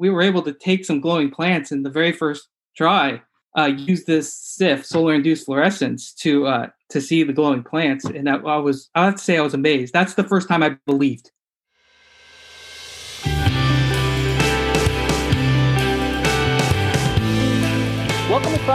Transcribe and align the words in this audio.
we 0.00 0.08
were 0.08 0.22
able 0.22 0.42
to 0.42 0.52
take 0.52 0.84
some 0.84 1.00
glowing 1.00 1.30
plants 1.30 1.70
in 1.70 1.82
the 1.82 1.90
very 1.90 2.10
first 2.10 2.48
try, 2.74 3.20
uh, 3.56 3.66
use 3.66 4.04
this 4.06 4.34
SIF, 4.34 4.84
solar 4.86 5.14
induced 5.14 5.44
fluorescence, 5.44 6.12
to 6.14 6.46
uh, 6.46 6.66
to 6.88 7.00
see 7.00 7.22
the 7.22 7.32
glowing 7.32 7.62
plants, 7.62 8.04
and 8.04 8.28
I, 8.28 8.36
I 8.36 8.56
was 8.56 8.88
I 8.94 9.04
have 9.04 9.16
to 9.16 9.22
say 9.22 9.36
I 9.36 9.42
was 9.42 9.54
amazed. 9.54 9.92
That's 9.92 10.14
the 10.14 10.24
first 10.24 10.48
time 10.48 10.62
I 10.62 10.76
believed. 10.86 11.30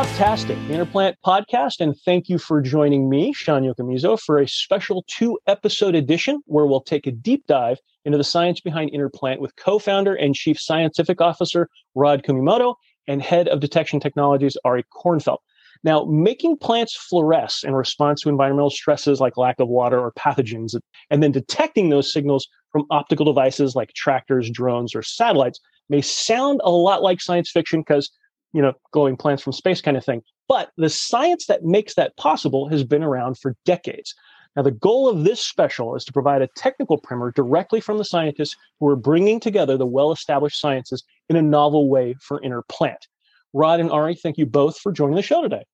The 0.06 0.54
InnerPlant 0.70 1.16
podcast, 1.26 1.82
and 1.82 1.96
thank 2.06 2.30
you 2.30 2.38
for 2.38 2.62
joining 2.62 3.10
me, 3.10 3.34
Sean 3.34 3.64
Yokomizo, 3.64 4.18
for 4.20 4.38
a 4.38 4.48
special 4.48 5.04
two 5.08 5.40
episode 5.48 5.96
edition 5.96 6.42
where 6.46 6.68
we'll 6.68 6.82
take 6.82 7.08
a 7.08 7.12
deep 7.12 7.44
dive 7.48 7.80
into 8.06 8.18
the 8.18 8.24
science 8.24 8.62
behind 8.62 8.92
InnerPlant 8.92 9.40
with 9.40 9.56
co 9.56 9.80
founder 9.80 10.14
and 10.14 10.36
chief 10.36 10.62
scientific 10.62 11.22
officer 11.22 11.68
Rod 11.96 12.24
Kumimoto 12.24 12.76
and 13.08 13.22
head 13.22 13.48
of 13.48 13.60
detection 13.60 14.00
technologies 14.00 14.56
Ari 14.64 14.86
Kornfeld. 14.94 15.40
Now, 15.84 16.06
making 16.06 16.58
plants 16.58 16.96
fluoresce 17.12 17.64
in 17.64 17.74
response 17.74 18.22
to 18.22 18.30
environmental 18.30 18.70
stresses 18.70 19.20
like 19.20 19.38
lack 19.38 19.60
of 19.60 19.68
water 19.70 20.00
or 20.00 20.14
pathogens, 20.14 20.80
and 21.10 21.24
then 21.24 21.32
detecting 21.32 21.90
those 21.90 22.14
signals 22.14 22.48
from 22.72 22.86
optical 22.92 23.26
devices 23.26 23.76
like 23.76 23.92
tractors, 23.94 24.52
drones, 24.52 24.94
or 24.96 25.02
satellites 25.02 25.60
may 25.90 26.02
sound 26.02 26.62
a 26.64 26.72
lot 26.72 27.02
like 27.02 27.22
science 27.22 27.50
fiction 27.50 27.82
because 27.82 28.12
you 28.56 28.62
know, 28.62 28.74
glowing 28.94 29.18
plants 29.18 29.44
from 29.44 29.52
space 29.52 29.82
kind 29.82 29.98
of 29.98 30.06
thing. 30.06 30.24
But 30.48 30.72
the 30.78 30.90
science 30.90 31.48
that 31.48 31.66
makes 31.66 31.96
that 31.96 32.16
possible 32.16 32.70
has 32.70 32.86
been 32.86 33.04
around 33.04 33.38
for 33.38 33.56
decades. 33.66 34.16
Now, 34.56 34.62
the 34.62 34.72
goal 34.72 35.10
of 35.10 35.26
this 35.26 35.44
special 35.44 35.94
is 35.98 36.06
to 36.06 36.14
provide 36.14 36.42
a 36.42 36.48
technical 36.56 36.98
primer 36.98 37.32
directly 37.32 37.82
from 37.82 37.98
the 37.98 38.06
scientists 38.06 38.56
who 38.80 38.88
are 38.88 38.96
bringing 38.96 39.42
together 39.42 39.78
the 39.78 39.86
well 39.86 40.14
established 40.14 40.60
sciences 40.60 41.04
in 41.28 41.36
a 41.36 41.42
novel 41.42 41.90
way 41.90 42.16
for 42.22 42.40
InnerPlant. 42.40 43.10
Rod 43.52 43.82
and 43.82 43.92
Ari, 43.92 44.16
thank 44.16 44.38
you 44.38 44.46
both 44.46 44.78
for 44.78 44.94
joining 44.94 45.16
the 45.16 45.22
show 45.22 45.42
today. 45.42 45.66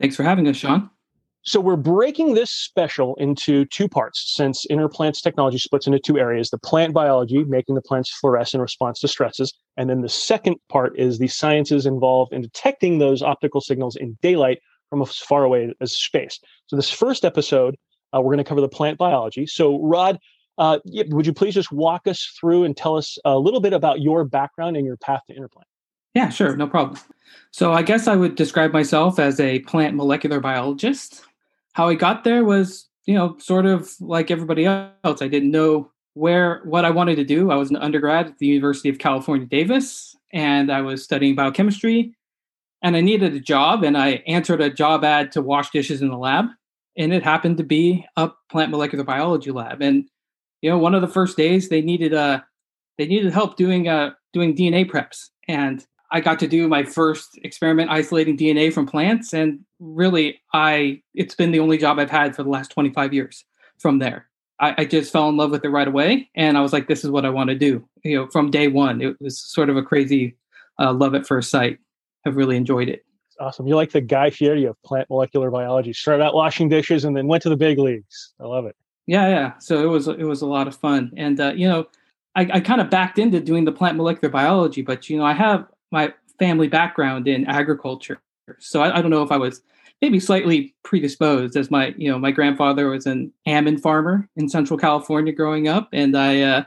Thanks 0.00 0.16
for 0.16 0.22
having 0.22 0.48
us, 0.48 0.56
Sean. 0.56 0.88
So 1.42 1.58
we're 1.58 1.76
breaking 1.76 2.34
this 2.34 2.50
special 2.50 3.14
into 3.14 3.64
two 3.64 3.88
parts 3.88 4.34
since 4.36 4.66
InnerPlant's 4.70 5.22
technology 5.22 5.56
splits 5.56 5.86
into 5.86 5.98
two 5.98 6.18
areas, 6.18 6.50
the 6.50 6.58
plant 6.58 6.92
biology, 6.92 7.44
making 7.44 7.76
the 7.76 7.82
plants 7.82 8.12
fluoresce 8.22 8.52
in 8.52 8.60
response 8.60 9.00
to 9.00 9.08
stresses, 9.08 9.54
and 9.78 9.88
then 9.88 10.02
the 10.02 10.08
second 10.08 10.56
part 10.68 10.98
is 10.98 11.18
the 11.18 11.28
sciences 11.28 11.86
involved 11.86 12.34
in 12.34 12.42
detecting 12.42 12.98
those 12.98 13.22
optical 13.22 13.62
signals 13.62 13.96
in 13.96 14.18
daylight 14.20 14.58
from 14.90 15.00
as 15.00 15.16
far 15.16 15.44
away 15.44 15.72
as 15.80 15.96
space. 15.96 16.38
So 16.66 16.76
this 16.76 16.90
first 16.90 17.24
episode, 17.24 17.76
uh, 18.14 18.20
we're 18.20 18.34
going 18.34 18.38
to 18.38 18.44
cover 18.44 18.60
the 18.60 18.68
plant 18.68 18.98
biology. 18.98 19.46
So 19.46 19.82
Rod, 19.82 20.18
uh, 20.58 20.80
would 21.08 21.26
you 21.26 21.32
please 21.32 21.54
just 21.54 21.72
walk 21.72 22.06
us 22.06 22.34
through 22.38 22.64
and 22.64 22.76
tell 22.76 22.98
us 22.98 23.16
a 23.24 23.38
little 23.38 23.60
bit 23.60 23.72
about 23.72 24.02
your 24.02 24.24
background 24.24 24.76
and 24.76 24.84
your 24.84 24.98
path 24.98 25.22
to 25.28 25.34
InnerPlant? 25.34 25.64
Yeah, 26.12 26.28
sure, 26.28 26.54
no 26.54 26.66
problem. 26.66 27.00
So 27.52 27.72
I 27.72 27.82
guess 27.82 28.08
I 28.08 28.16
would 28.16 28.34
describe 28.34 28.72
myself 28.72 29.18
as 29.18 29.40
a 29.40 29.60
plant 29.60 29.96
molecular 29.96 30.40
biologist 30.40 31.22
how 31.72 31.88
I 31.88 31.94
got 31.94 32.24
there 32.24 32.44
was, 32.44 32.88
you 33.06 33.14
know, 33.14 33.36
sort 33.38 33.66
of 33.66 33.90
like 34.00 34.30
everybody 34.30 34.66
else. 34.66 35.22
I 35.22 35.28
didn't 35.28 35.50
know 35.50 35.90
where 36.14 36.60
what 36.64 36.84
I 36.84 36.90
wanted 36.90 37.16
to 37.16 37.24
do. 37.24 37.50
I 37.50 37.56
was 37.56 37.70
an 37.70 37.76
undergrad 37.76 38.26
at 38.26 38.38
the 38.38 38.46
University 38.46 38.88
of 38.88 38.98
California, 38.98 39.46
Davis, 39.46 40.16
and 40.32 40.70
I 40.70 40.80
was 40.80 41.04
studying 41.04 41.34
biochemistry. 41.34 42.14
And 42.82 42.96
I 42.96 43.02
needed 43.02 43.34
a 43.34 43.40
job, 43.40 43.84
and 43.84 43.96
I 43.96 44.22
answered 44.26 44.62
a 44.62 44.70
job 44.70 45.04
ad 45.04 45.32
to 45.32 45.42
wash 45.42 45.70
dishes 45.70 46.00
in 46.00 46.08
the 46.08 46.16
lab, 46.16 46.46
and 46.96 47.12
it 47.12 47.22
happened 47.22 47.58
to 47.58 47.64
be 47.64 48.06
a 48.16 48.30
plant 48.50 48.70
molecular 48.70 49.04
biology 49.04 49.50
lab. 49.50 49.82
And 49.82 50.08
you 50.62 50.70
know, 50.70 50.78
one 50.78 50.94
of 50.94 51.02
the 51.02 51.08
first 51.08 51.36
days 51.36 51.68
they 51.68 51.82
needed 51.82 52.14
a 52.14 52.20
uh, 52.20 52.40
they 52.96 53.06
needed 53.06 53.32
help 53.32 53.56
doing 53.56 53.88
uh 53.88 54.12
doing 54.32 54.56
DNA 54.56 54.90
preps, 54.90 55.28
and 55.46 55.84
I 56.10 56.20
got 56.20 56.38
to 56.40 56.48
do 56.48 56.68
my 56.68 56.84
first 56.84 57.38
experiment 57.42 57.90
isolating 57.90 58.36
DNA 58.36 58.72
from 58.72 58.86
plants, 58.86 59.34
and 59.34 59.60
really, 59.80 60.40
I 60.52 61.02
it's 61.14 61.34
been 61.34 61.50
the 61.50 61.60
only 61.60 61.78
job 61.78 61.98
I've 61.98 62.10
had 62.10 62.36
for 62.36 62.42
the 62.42 62.50
last 62.50 62.70
25 62.70 63.12
years. 63.12 63.44
From 63.78 63.98
there, 63.98 64.28
I, 64.58 64.74
I 64.78 64.84
just 64.84 65.10
fell 65.10 65.30
in 65.30 65.38
love 65.38 65.50
with 65.50 65.64
it 65.64 65.70
right 65.70 65.88
away, 65.88 66.28
and 66.34 66.58
I 66.58 66.60
was 66.60 66.72
like, 66.72 66.86
"This 66.86 67.02
is 67.02 67.10
what 67.10 67.24
I 67.24 67.30
want 67.30 67.48
to 67.48 67.56
do." 67.56 67.82
You 68.04 68.16
know, 68.16 68.26
from 68.28 68.50
day 68.50 68.68
one, 68.68 69.00
it 69.00 69.16
was 69.20 69.40
sort 69.40 69.70
of 69.70 69.76
a 69.76 69.82
crazy 69.82 70.36
uh, 70.78 70.92
love 70.92 71.14
at 71.14 71.26
first 71.26 71.50
sight. 71.50 71.78
I've 72.26 72.36
really 72.36 72.56
enjoyed 72.56 72.88
it. 72.88 73.04
Awesome. 73.40 73.66
you're 73.66 73.76
like 73.76 73.92
the 73.92 74.02
Guy 74.02 74.28
Fieri 74.28 74.66
of 74.66 74.80
plant 74.82 75.08
molecular 75.08 75.50
biology. 75.50 75.94
Started 75.94 76.22
out 76.22 76.34
washing 76.34 76.68
dishes 76.68 77.06
and 77.06 77.16
then 77.16 77.26
went 77.26 77.42
to 77.44 77.48
the 77.48 77.56
big 77.56 77.78
leagues. 77.78 78.34
I 78.38 78.44
love 78.44 78.66
it. 78.66 78.76
Yeah, 79.06 79.28
yeah. 79.28 79.52
So 79.60 79.82
it 79.82 79.86
was 79.86 80.08
it 80.08 80.24
was 80.24 80.42
a 80.42 80.46
lot 80.46 80.68
of 80.68 80.76
fun, 80.76 81.12
and 81.16 81.40
uh, 81.40 81.52
you 81.56 81.66
know, 81.66 81.86
I, 82.34 82.48
I 82.54 82.60
kind 82.60 82.80
of 82.80 82.90
backed 82.90 83.18
into 83.18 83.40
doing 83.40 83.64
the 83.64 83.72
plant 83.72 83.96
molecular 83.96 84.30
biology, 84.30 84.82
but 84.82 85.08
you 85.08 85.16
know, 85.16 85.24
I 85.24 85.32
have 85.32 85.66
my 85.90 86.12
family 86.38 86.68
background 86.68 87.26
in 87.26 87.46
agriculture. 87.46 88.20
So 88.58 88.82
I, 88.82 88.98
I, 88.98 89.02
don't 89.02 89.10
know 89.10 89.22
if 89.22 89.32
I 89.32 89.36
was 89.36 89.62
maybe 90.02 90.18
slightly 90.20 90.74
predisposed 90.82 91.56
as 91.56 91.70
my, 91.70 91.94
you 91.96 92.10
know, 92.10 92.18
my 92.18 92.30
grandfather 92.30 92.88
was 92.88 93.06
an 93.06 93.32
almond 93.46 93.82
farmer 93.82 94.28
in 94.36 94.48
Central 94.48 94.78
California 94.78 95.32
growing 95.32 95.68
up. 95.68 95.88
And 95.92 96.16
I, 96.16 96.42
uh, 96.42 96.64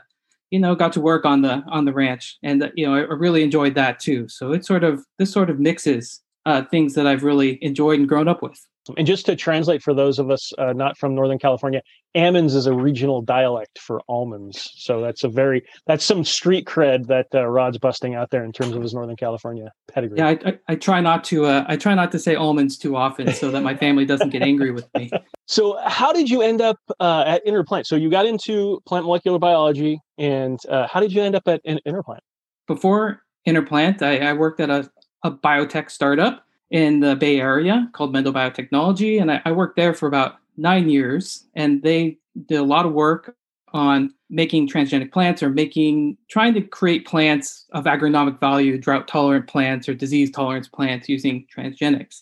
you 0.50 0.58
know, 0.58 0.74
got 0.74 0.92
to 0.92 1.00
work 1.00 1.24
on 1.24 1.42
the, 1.42 1.62
on 1.68 1.84
the 1.84 1.92
ranch 1.92 2.38
and, 2.42 2.62
uh, 2.62 2.70
you 2.74 2.86
know, 2.86 2.94
I, 2.94 3.00
I 3.00 3.14
really 3.14 3.42
enjoyed 3.42 3.74
that 3.74 3.98
too. 3.98 4.28
So 4.28 4.52
it 4.52 4.64
sort 4.64 4.84
of, 4.84 5.04
this 5.18 5.32
sort 5.32 5.50
of 5.50 5.58
mixes 5.58 6.20
uh, 6.46 6.62
things 6.62 6.94
that 6.94 7.06
I've 7.06 7.24
really 7.24 7.58
enjoyed 7.62 7.98
and 7.98 8.08
grown 8.08 8.28
up 8.28 8.42
with. 8.42 8.60
And 8.96 9.06
just 9.06 9.26
to 9.26 9.36
translate 9.36 9.82
for 9.82 9.94
those 9.94 10.18
of 10.18 10.30
us 10.30 10.52
uh, 10.58 10.72
not 10.72 10.98
from 10.98 11.14
Northern 11.14 11.38
California, 11.38 11.82
almonds 12.14 12.54
is 12.54 12.66
a 12.66 12.74
regional 12.74 13.22
dialect 13.22 13.78
for 13.78 14.00
almonds. 14.08 14.70
So 14.76 15.00
that's 15.00 15.24
a 15.24 15.28
very 15.28 15.64
that's 15.86 16.04
some 16.04 16.24
street 16.24 16.66
cred 16.66 17.06
that 17.06 17.26
uh, 17.34 17.46
Rod's 17.46 17.78
busting 17.78 18.14
out 18.14 18.30
there 18.30 18.44
in 18.44 18.52
terms 18.52 18.74
of 18.74 18.82
his 18.82 18.94
Northern 18.94 19.16
California 19.16 19.72
pedigree. 19.92 20.18
Yeah, 20.18 20.28
I, 20.28 20.38
I, 20.46 20.58
I 20.68 20.74
try 20.76 21.00
not 21.00 21.24
to 21.24 21.46
uh, 21.46 21.64
I 21.66 21.76
try 21.76 21.94
not 21.94 22.12
to 22.12 22.18
say 22.18 22.34
almonds 22.34 22.76
too 22.76 22.96
often 22.96 23.32
so 23.32 23.50
that 23.50 23.62
my 23.62 23.74
family 23.74 24.04
doesn't 24.04 24.30
get 24.30 24.42
angry 24.42 24.70
with 24.70 24.88
me. 24.94 25.10
So 25.46 25.78
how 25.84 26.10
did 26.10 26.30
you 26.30 26.40
end 26.40 26.62
up 26.62 26.78
uh, 27.00 27.24
at 27.26 27.44
InnerPlant? 27.44 27.84
So 27.84 27.96
you 27.96 28.08
got 28.08 28.24
into 28.24 28.80
plant 28.86 29.04
molecular 29.04 29.38
biology, 29.38 30.00
and 30.16 30.58
uh, 30.70 30.86
how 30.90 31.00
did 31.00 31.12
you 31.12 31.22
end 31.22 31.34
up 31.34 31.46
at 31.46 31.62
InnerPlant? 31.66 32.20
Before 32.66 33.22
InnerPlant, 33.46 34.00
I, 34.00 34.30
I 34.30 34.32
worked 34.32 34.60
at 34.60 34.70
a, 34.70 34.90
a 35.22 35.30
biotech 35.30 35.90
startup 35.90 36.43
in 36.70 37.00
the 37.00 37.16
Bay 37.16 37.40
Area 37.40 37.88
called 37.92 38.12
Mendel 38.12 38.32
Biotechnology. 38.32 39.20
And 39.20 39.30
I, 39.30 39.42
I 39.44 39.52
worked 39.52 39.76
there 39.76 39.94
for 39.94 40.06
about 40.06 40.36
nine 40.56 40.88
years. 40.88 41.46
And 41.54 41.82
they 41.82 42.18
did 42.46 42.58
a 42.58 42.64
lot 42.64 42.86
of 42.86 42.92
work 42.92 43.36
on 43.72 44.14
making 44.30 44.68
transgenic 44.68 45.12
plants 45.12 45.42
or 45.42 45.50
making, 45.50 46.16
trying 46.28 46.54
to 46.54 46.60
create 46.60 47.06
plants 47.06 47.66
of 47.72 47.84
agronomic 47.84 48.38
value, 48.38 48.78
drought 48.78 49.08
tolerant 49.08 49.46
plants 49.46 49.88
or 49.88 49.94
disease 49.94 50.30
tolerance 50.30 50.68
plants 50.68 51.08
using 51.08 51.46
transgenics. 51.54 52.18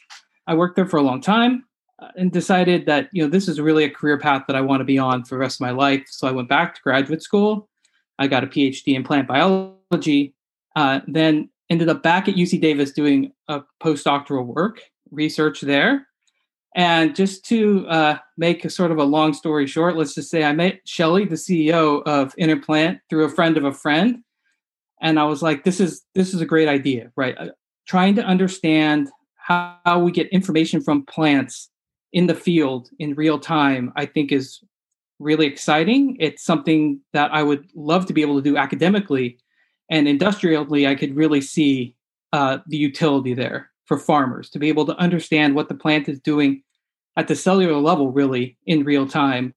I 0.46 0.54
worked 0.54 0.76
there 0.76 0.86
for 0.86 0.96
a 0.96 1.02
long 1.02 1.20
time 1.20 1.64
uh, 1.98 2.08
and 2.16 2.32
decided 2.32 2.86
that 2.86 3.08
you 3.12 3.22
know 3.22 3.28
this 3.28 3.48
is 3.48 3.60
really 3.60 3.84
a 3.84 3.90
career 3.90 4.18
path 4.18 4.44
that 4.46 4.56
I 4.56 4.60
want 4.60 4.80
to 4.80 4.84
be 4.84 4.98
on 4.98 5.24
for 5.24 5.36
the 5.36 5.38
rest 5.38 5.56
of 5.56 5.60
my 5.60 5.70
life. 5.70 6.04
So 6.08 6.26
I 6.26 6.32
went 6.32 6.48
back 6.48 6.74
to 6.74 6.80
graduate 6.82 7.22
school. 7.22 7.68
I 8.18 8.26
got 8.26 8.44
a 8.44 8.46
PhD 8.46 8.94
in 8.94 9.04
plant 9.04 9.28
biology. 9.28 10.34
Uh, 10.74 11.00
then 11.06 11.50
ended 11.72 11.88
up 11.88 12.02
back 12.02 12.28
at 12.28 12.36
UC 12.36 12.60
Davis 12.60 12.92
doing 12.92 13.32
a 13.48 13.62
postdoctoral 13.82 14.46
work, 14.46 14.82
research 15.10 15.62
there. 15.62 16.06
And 16.74 17.16
just 17.16 17.44
to 17.46 17.86
uh, 17.88 18.18
make 18.36 18.64
a 18.64 18.70
sort 18.70 18.92
of 18.92 18.98
a 18.98 19.04
long 19.04 19.34
story 19.34 19.66
short, 19.66 19.96
let's 19.96 20.14
just 20.14 20.30
say 20.30 20.44
I 20.44 20.52
met 20.52 20.80
Shelly, 20.86 21.24
the 21.24 21.34
CEO 21.34 22.02
of 22.04 22.34
InnerPlant, 22.36 23.00
through 23.10 23.24
a 23.24 23.30
friend 23.30 23.56
of 23.56 23.64
a 23.64 23.72
friend, 23.72 24.22
and 25.00 25.18
I 25.18 25.24
was 25.24 25.42
like, 25.42 25.64
"This 25.64 25.80
is 25.80 26.02
this 26.14 26.32
is 26.32 26.40
a 26.40 26.46
great 26.46 26.68
idea, 26.68 27.10
right? 27.16 27.36
Uh, 27.36 27.48
trying 27.86 28.14
to 28.14 28.22
understand 28.22 29.10
how, 29.36 29.76
how 29.84 29.98
we 29.98 30.12
get 30.12 30.28
information 30.28 30.80
from 30.80 31.04
plants 31.04 31.68
in 32.12 32.26
the 32.26 32.34
field 32.34 32.88
in 32.98 33.14
real 33.14 33.38
time, 33.38 33.92
I 33.96 34.06
think 34.06 34.32
is 34.32 34.60
really 35.18 35.46
exciting. 35.46 36.16
It's 36.20 36.44
something 36.44 37.00
that 37.12 37.32
I 37.32 37.42
would 37.42 37.68
love 37.74 38.06
to 38.06 38.12
be 38.12 38.22
able 38.22 38.36
to 38.36 38.42
do 38.42 38.56
academically, 38.56 39.38
and 39.92 40.08
industrially, 40.08 40.86
I 40.86 40.94
could 40.94 41.14
really 41.14 41.42
see 41.42 41.94
uh, 42.32 42.58
the 42.66 42.78
utility 42.78 43.34
there 43.34 43.70
for 43.84 43.98
farmers 43.98 44.48
to 44.50 44.58
be 44.58 44.68
able 44.68 44.86
to 44.86 44.96
understand 44.96 45.54
what 45.54 45.68
the 45.68 45.74
plant 45.74 46.08
is 46.08 46.18
doing 46.18 46.62
at 47.18 47.28
the 47.28 47.36
cellular 47.36 47.78
level, 47.78 48.10
really 48.10 48.56
in 48.64 48.84
real 48.84 49.06
time 49.06 49.54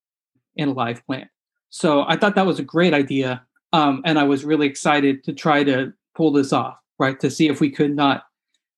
in 0.58 0.68
a 0.68 0.74
live 0.74 1.04
plant. 1.06 1.30
So 1.70 2.04
I 2.06 2.18
thought 2.18 2.36
that 2.36 2.46
was 2.46 2.60
a 2.60 2.64
great 2.64 2.94
idea. 2.94 3.46
Um, 3.72 4.02
and 4.04 4.20
I 4.20 4.24
was 4.24 4.44
really 4.44 4.68
excited 4.68 5.24
to 5.24 5.32
try 5.32 5.64
to 5.64 5.94
pull 6.16 6.34
this 6.34 6.52
off, 6.52 6.78
right? 7.00 7.18
To 7.22 7.32
see 7.32 7.48
if 7.48 7.62
we 7.62 7.70
could 7.72 7.96
not 7.96 8.24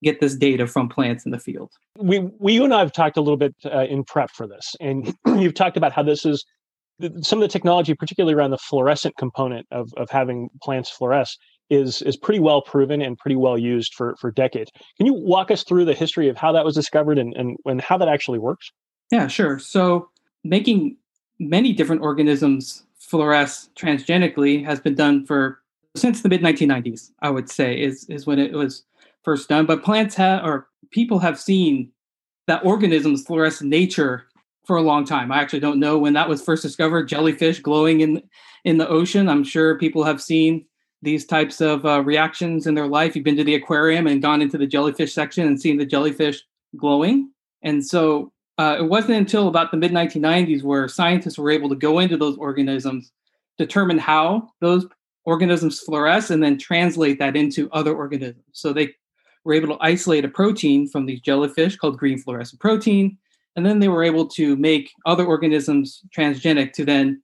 get 0.04 0.20
this 0.20 0.36
data 0.36 0.68
from 0.68 0.88
plants 0.88 1.26
in 1.26 1.32
the 1.32 1.40
field. 1.40 1.72
We, 1.98 2.20
we 2.38 2.54
you 2.54 2.66
and 2.66 2.74
I 2.74 2.80
have 2.80 2.94
talked 2.94 3.18
a 3.18 3.22
little 3.22 3.36
bit 3.36 3.56
uh, 3.66 3.86
in 3.86 4.04
prep 4.04 4.30
for 4.30 4.48
this, 4.48 4.76
and 4.80 5.16
you've 5.26 5.56
talked 5.56 5.76
about 5.76 5.92
how 5.92 6.04
this 6.04 6.24
is 6.24 6.46
some 7.22 7.40
of 7.40 7.42
the 7.42 7.48
technology, 7.48 7.94
particularly 7.94 8.34
around 8.34 8.52
the 8.52 8.58
fluorescent 8.58 9.16
component 9.18 9.68
of, 9.72 9.92
of 9.98 10.10
having 10.10 10.50
plants 10.62 10.92
fluoresce, 10.96 11.38
is 11.70 12.02
is 12.04 12.16
pretty 12.16 12.40
well 12.40 12.62
proven 12.62 13.02
and 13.02 13.18
pretty 13.18 13.36
well 13.36 13.58
used 13.58 13.94
for 13.94 14.16
for 14.20 14.32
decades. 14.32 14.72
Can 14.98 15.06
you 15.06 15.14
walk 15.14 15.52
us 15.52 15.64
through 15.64 15.86
the 15.86 15.94
history 15.94 16.30
of 16.30 16.38
how 16.38 16.52
that 16.54 16.64
was 16.64 16.76
discovered 16.76 17.18
and, 17.18 17.34
and, 17.36 17.58
and 17.66 17.82
how 17.82 17.98
that 17.98 18.08
actually 18.08 18.40
works? 18.40 18.72
Yeah, 19.12 19.28
sure. 19.28 19.60
So 19.60 20.10
making 20.44 20.98
many 21.40 21.74
different 21.74 22.02
organisms 22.02 22.84
fluoresce 23.00 23.70
transgenically 23.76 24.64
has 24.66 24.80
been 24.80 24.96
done 24.96 25.26
for 25.26 25.62
since 25.96 26.22
the 26.22 26.30
mid 26.30 26.42
1990s, 26.42 27.12
I 27.22 27.30
would 27.30 27.50
say 27.50 27.80
is 27.80 28.06
is 28.06 28.26
when 28.26 28.40
it 28.40 28.54
was 28.54 28.84
first 29.24 29.50
done. 29.50 29.66
But 29.66 29.84
plants 29.84 30.16
have 30.16 30.44
or 30.46 30.68
people 30.92 31.20
have 31.20 31.40
seen 31.40 31.92
that 32.48 32.66
organisms 32.66 33.26
fluoresce 33.26 33.62
in 33.62 33.70
nature 33.70 34.28
for 34.68 34.76
a 34.76 34.82
long 34.82 35.06
time. 35.06 35.32
I 35.32 35.40
actually 35.40 35.62
don't 35.62 35.80
know 35.80 35.98
when 35.98 36.14
that 36.14 36.30
was 36.30 36.44
first 36.44 36.62
discovered. 36.62 37.08
Jellyfish 37.08 37.62
glowing 37.62 38.02
in 38.02 38.22
in 38.66 38.78
the 38.78 38.88
ocean. 38.88 39.30
I'm 39.30 39.46
sure 39.46 39.80
people 39.80 40.04
have 40.04 40.22
seen 40.22 40.66
these 41.02 41.26
types 41.26 41.62
of 41.62 41.86
uh, 41.86 42.02
reactions 42.04 42.68
in 42.68 42.76
their 42.76 42.88
life. 42.88 43.16
You've 43.16 43.24
been 43.24 43.38
to 43.38 43.44
the 43.44 43.56
aquarium 43.56 44.08
and 44.08 44.22
gone 44.22 44.42
into 44.42 44.58
the 44.58 44.68
jellyfish 44.68 45.14
section 45.14 45.48
and 45.48 45.60
seen 45.60 45.78
the 45.78 45.86
jellyfish 45.86 46.44
glowing. 46.76 47.32
And 47.62 47.86
so 47.86 48.34
uh, 48.58 48.78
it 48.80 48.84
wasn't 48.84 49.18
until 49.18 49.48
about 49.48 49.72
the 49.72 49.78
mid 49.78 49.92
1990s 49.92 50.64
where 50.64 50.88
scientists 50.88 51.38
were 51.38 51.52
able 51.52 51.70
to 51.70 51.76
go 51.76 52.00
into 52.00 52.18
those 52.18 52.38
organisms, 52.38 53.12
determine 53.58 54.00
how 54.00 54.50
those 54.60 54.86
organisms 55.24 55.82
fluoresce, 55.88 56.32
and 56.32 56.44
then 56.44 56.58
translate 56.58 57.20
that 57.20 57.38
into 57.38 57.70
other 57.72 57.96
organisms. 57.96 58.44
So 58.52 58.74
they 58.74 58.96
were 59.44 59.54
able 59.54 59.78
to 59.78 59.84
isolate 59.84 60.26
a 60.26 60.30
protein 60.30 60.90
from 60.90 61.06
these 61.06 61.22
jellyfish 61.22 61.78
called 61.78 61.98
green 61.98 62.18
fluorescent 62.18 62.60
protein. 62.60 63.18
And 63.58 63.66
then 63.66 63.80
they 63.80 63.90
were 63.90 64.04
able 64.04 64.28
to 64.28 64.56
make 64.56 64.92
other 65.06 65.26
organisms 65.26 66.02
transgenic 66.16 66.72
to 66.74 66.86
then 66.86 67.22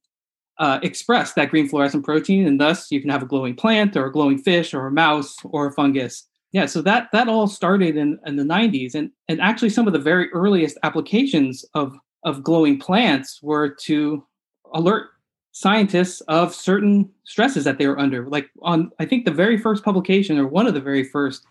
uh, 0.60 0.80
express 0.84 1.34
that 1.34 1.50
green 1.50 1.70
fluorescent 1.70 2.04
protein. 2.04 2.46
And 2.46 2.60
thus 2.60 2.92
you 2.92 3.00
can 3.00 3.10
have 3.10 3.24
a 3.24 3.28
glowing 3.28 3.56
plant 3.56 3.96
or 3.96 4.08
a 4.08 4.12
glowing 4.12 4.40
fish 4.40 4.74
or 4.74 4.88
a 4.88 4.92
mouse 4.92 5.38
or 5.46 5.68
a 5.68 5.72
fungus 5.72 6.28
yeah 6.54 6.66
so 6.66 6.82
that 6.82 7.10
that 7.12 7.28
all 7.28 7.48
started 7.48 7.98
in, 7.98 8.18
in 8.26 8.38
the 8.38 8.44
90s 8.44 8.96
and 8.96 9.12
and 9.28 9.42
actually 9.42 9.70
some 9.70 9.88
of 9.88 9.94
the 9.94 10.00
very 10.00 10.32
earliest 10.32 10.78
applications 10.84 11.66
of 11.74 11.98
of 12.24 12.42
glowing 12.42 12.80
plants 12.80 13.42
were 13.44 13.68
to 13.68 14.26
alert 14.74 15.10
scientists 15.52 16.22
of 16.22 16.56
certain 16.56 17.10
stresses 17.26 17.66
that 17.66 17.78
they 17.78 17.88
were 17.88 18.00
under 18.00 18.26
like 18.30 18.50
on 18.62 18.90
i 19.00 19.06
think 19.06 19.26
the 19.26 19.32
very 19.32 19.58
first 19.58 19.84
publication 19.84 20.40
or 20.40 20.48
one 20.48 20.66
of 20.66 20.74
the 20.74 20.82
very 20.82 21.04
first 21.04 21.44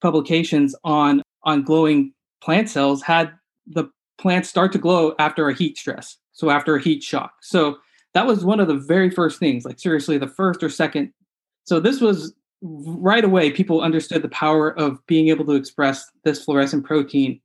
publications 0.00 0.76
on 0.84 1.20
on 1.42 1.62
glowing 1.62 2.12
plant 2.40 2.70
cells 2.70 3.02
had 3.02 3.32
the 3.66 3.84
plants 4.20 4.48
start 4.48 4.70
to 4.72 4.78
glow 4.78 5.14
after 5.18 5.48
a 5.48 5.54
heat 5.54 5.78
stress 5.78 6.18
so 6.40 6.50
after 6.50 6.74
a 6.74 6.80
heat 6.80 7.02
shock. 7.02 7.34
So 7.42 7.78
that 8.14 8.26
was 8.26 8.44
one 8.44 8.60
of 8.60 8.66
the 8.66 8.74
very 8.74 9.10
first 9.10 9.38
things 9.38 9.64
like 9.64 9.78
seriously 9.78 10.16
the 10.18 10.26
first 10.26 10.62
or 10.62 10.70
second. 10.70 11.12
So 11.64 11.78
this 11.78 12.00
was 12.00 12.34
right 12.62 13.24
away 13.24 13.50
people 13.50 13.82
understood 13.82 14.22
the 14.22 14.28
power 14.30 14.70
of 14.78 15.04
being 15.06 15.28
able 15.28 15.44
to 15.44 15.52
express 15.52 16.10
this 16.24 16.42
fluorescent 16.42 16.84
protein 16.84 17.40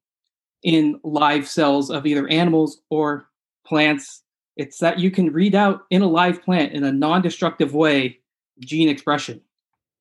in 0.63 1.00
live 1.04 1.48
cells 1.48 1.92
of 1.92 2.06
either 2.06 2.27
animals 2.30 2.81
or 2.89 3.27
plants. 3.66 4.24
It's 4.56 4.80
that 4.80 5.00
you 5.00 5.12
can 5.12 5.31
read 5.31 5.54
out 5.54 5.81
in 5.89 6.01
a 6.01 6.07
live 6.07 6.42
plant 6.42 6.72
in 6.72 6.83
a 6.86 6.92
non-destructive 6.92 7.74
way 7.74 8.19
gene 8.60 8.88
expression. 8.88 9.42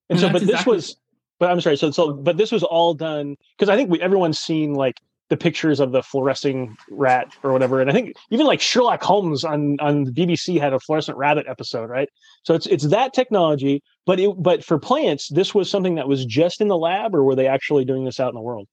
And, 0.08 0.18
and 0.18 0.20
so 0.20 0.32
but 0.32 0.46
this 0.46 0.66
was 0.66 0.96
but 1.40 1.50
i'm 1.50 1.60
sorry 1.62 1.76
so 1.76 1.90
so 1.90 2.12
but 2.12 2.36
this 2.36 2.52
was 2.52 2.62
all 2.62 2.92
done 2.92 3.36
because 3.56 3.70
i 3.70 3.74
think 3.74 3.90
we 3.90 4.00
everyone's 4.02 4.38
seen 4.38 4.74
like 4.74 5.00
the 5.30 5.36
pictures 5.36 5.80
of 5.80 5.92
the 5.92 6.02
fluorescing 6.02 6.76
rat 6.90 7.28
or 7.42 7.52
whatever. 7.52 7.80
And 7.80 7.90
I 7.90 7.92
think 7.92 8.14
even 8.30 8.46
like 8.46 8.60
Sherlock 8.60 9.02
Holmes 9.02 9.44
on 9.44 9.78
on 9.80 10.04
the 10.04 10.12
BBC 10.12 10.60
had 10.60 10.72
a 10.72 10.80
fluorescent 10.80 11.16
rabbit 11.16 11.46
episode, 11.48 11.88
right? 11.88 12.08
So 12.42 12.54
it's 12.54 12.66
it's 12.66 12.88
that 12.88 13.14
technology, 13.14 13.82
but 14.06 14.20
it 14.20 14.30
but 14.38 14.64
for 14.64 14.78
plants, 14.78 15.28
this 15.28 15.54
was 15.54 15.70
something 15.70 15.94
that 15.94 16.08
was 16.08 16.24
just 16.26 16.60
in 16.60 16.68
the 16.68 16.76
lab, 16.76 17.14
or 17.14 17.24
were 17.24 17.34
they 17.34 17.46
actually 17.46 17.84
doing 17.84 18.04
this 18.04 18.20
out 18.20 18.28
in 18.28 18.34
the 18.34 18.42
world? 18.42 18.68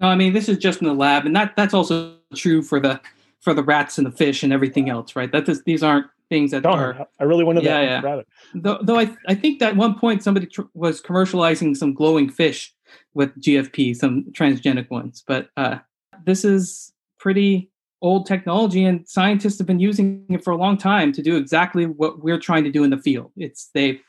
No, 0.00 0.08
I 0.08 0.16
mean 0.16 0.32
this 0.32 0.48
is 0.48 0.58
just 0.58 0.80
in 0.80 0.88
the 0.88 0.94
lab, 0.94 1.24
and 1.24 1.34
that 1.36 1.54
that's 1.56 1.74
also 1.74 2.16
true 2.34 2.62
for 2.62 2.80
the 2.80 3.00
for 3.40 3.54
the 3.54 3.62
rats 3.62 3.96
and 3.96 4.06
the 4.06 4.10
fish 4.10 4.42
and 4.42 4.52
everything 4.52 4.90
else, 4.90 5.14
right? 5.14 5.30
That 5.30 5.48
is, 5.48 5.62
these 5.62 5.82
aren't 5.82 6.06
things 6.28 6.50
that 6.50 6.66
are. 6.66 7.06
I 7.20 7.24
really 7.24 7.44
wanted 7.44 7.62
yeah, 7.62 7.80
that 7.80 7.84
yeah. 7.84 8.00
rabbit. 8.02 8.26
Though, 8.54 8.78
though 8.82 8.98
I 8.98 9.14
I 9.28 9.34
think 9.34 9.60
that 9.60 9.70
at 9.70 9.76
one 9.76 9.98
point 9.98 10.22
somebody 10.22 10.46
tr- 10.46 10.62
was 10.74 11.00
commercializing 11.00 11.76
some 11.76 11.94
glowing 11.94 12.28
fish 12.28 12.74
with 13.16 13.34
GFP, 13.40 13.96
some 13.96 14.24
transgenic 14.32 14.90
ones. 14.90 15.24
But 15.26 15.48
uh, 15.56 15.78
this 16.26 16.44
is 16.44 16.92
pretty 17.18 17.70
old 18.02 18.26
technology, 18.26 18.84
and 18.84 19.08
scientists 19.08 19.56
have 19.58 19.66
been 19.66 19.80
using 19.80 20.26
it 20.28 20.44
for 20.44 20.52
a 20.52 20.56
long 20.56 20.76
time 20.76 21.12
to 21.12 21.22
do 21.22 21.36
exactly 21.36 21.86
what 21.86 22.22
we're 22.22 22.38
trying 22.38 22.62
to 22.64 22.70
do 22.70 22.84
in 22.84 22.90
the 22.90 22.98
field. 22.98 23.32
It's 23.36 23.70
they've 23.72 24.00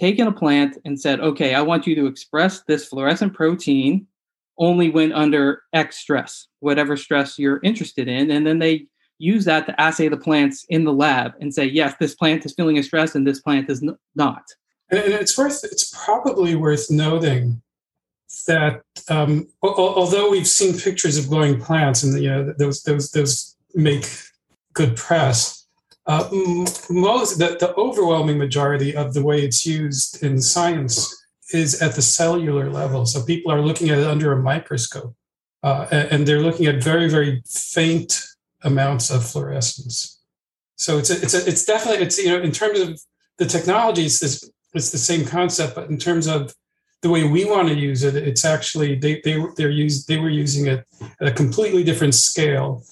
taken 0.00 0.26
a 0.26 0.32
plant 0.32 0.76
and 0.84 1.00
said, 1.00 1.20
okay, 1.20 1.54
I 1.54 1.62
want 1.62 1.86
you 1.86 1.94
to 1.94 2.06
express 2.06 2.62
this 2.64 2.86
fluorescent 2.86 3.32
protein 3.32 4.06
only 4.58 4.90
when 4.90 5.12
under 5.12 5.62
X 5.72 5.98
stress, 5.98 6.48
whatever 6.58 6.96
stress 6.96 7.38
you're 7.38 7.60
interested 7.62 8.08
in. 8.08 8.30
And 8.30 8.44
then 8.44 8.58
they 8.58 8.86
use 9.18 9.44
that 9.44 9.66
to 9.66 9.80
assay 9.80 10.08
the 10.08 10.16
plants 10.16 10.66
in 10.68 10.84
the 10.84 10.92
lab 10.92 11.32
and 11.40 11.54
say, 11.54 11.64
yes, 11.64 11.94
this 12.00 12.16
plant 12.16 12.44
is 12.44 12.54
feeling 12.54 12.76
a 12.76 12.82
stress 12.82 13.14
and 13.14 13.26
this 13.26 13.40
plant 13.40 13.70
is 13.70 13.82
n- 13.82 13.96
not. 14.16 14.42
And 14.90 15.00
it's 15.00 15.38
worth, 15.38 15.62
it's 15.64 15.92
probably 16.04 16.56
worth 16.56 16.90
noting 16.90 17.62
that 18.46 18.82
um, 19.08 19.48
although 19.62 20.30
we've 20.30 20.48
seen 20.48 20.78
pictures 20.78 21.16
of 21.16 21.28
glowing 21.28 21.60
plants 21.60 22.02
and 22.02 22.20
you 22.22 22.30
know 22.30 22.52
those 22.58 22.82
those 22.82 23.10
those 23.10 23.56
make 23.74 24.06
good 24.74 24.96
press, 24.96 25.66
uh, 26.06 26.28
most 26.90 27.38
the, 27.38 27.56
the 27.58 27.74
overwhelming 27.76 28.38
majority 28.38 28.94
of 28.94 29.14
the 29.14 29.22
way 29.22 29.42
it's 29.42 29.64
used 29.64 30.22
in 30.22 30.40
science 30.40 31.14
is 31.52 31.80
at 31.80 31.94
the 31.94 32.02
cellular 32.02 32.70
level. 32.70 33.06
So 33.06 33.24
people 33.24 33.50
are 33.50 33.62
looking 33.62 33.88
at 33.88 33.98
it 33.98 34.06
under 34.06 34.32
a 34.32 34.42
microscope, 34.42 35.14
uh, 35.62 35.86
and 35.90 36.26
they're 36.26 36.42
looking 36.42 36.66
at 36.66 36.82
very 36.82 37.08
very 37.08 37.42
faint 37.46 38.22
amounts 38.62 39.10
of 39.10 39.24
fluorescence. 39.28 40.20
So 40.76 40.98
it's 40.98 41.10
a, 41.10 41.22
it's 41.22 41.34
a, 41.34 41.48
it's 41.48 41.64
definitely 41.64 42.04
it's 42.04 42.18
you 42.18 42.30
know 42.30 42.42
in 42.42 42.52
terms 42.52 42.78
of 42.80 43.00
the 43.38 43.46
technology, 43.46 44.04
it's 44.04 44.20
this 44.20 44.50
it's 44.74 44.90
the 44.90 44.98
same 44.98 45.24
concept, 45.24 45.74
but 45.74 45.88
in 45.88 45.96
terms 45.96 46.26
of 46.26 46.54
the 47.02 47.10
way 47.10 47.24
we 47.24 47.44
want 47.44 47.68
to 47.68 47.74
use 47.74 48.02
it, 48.02 48.16
it's 48.16 48.44
actually 48.44 48.96
they 48.96 49.20
they 49.24 49.42
they're 49.56 49.70
used 49.70 50.08
they 50.08 50.18
were 50.18 50.30
using 50.30 50.66
it 50.66 50.84
at 51.20 51.28
a 51.28 51.32
completely 51.32 51.84
different 51.84 52.14
scale 52.14 52.82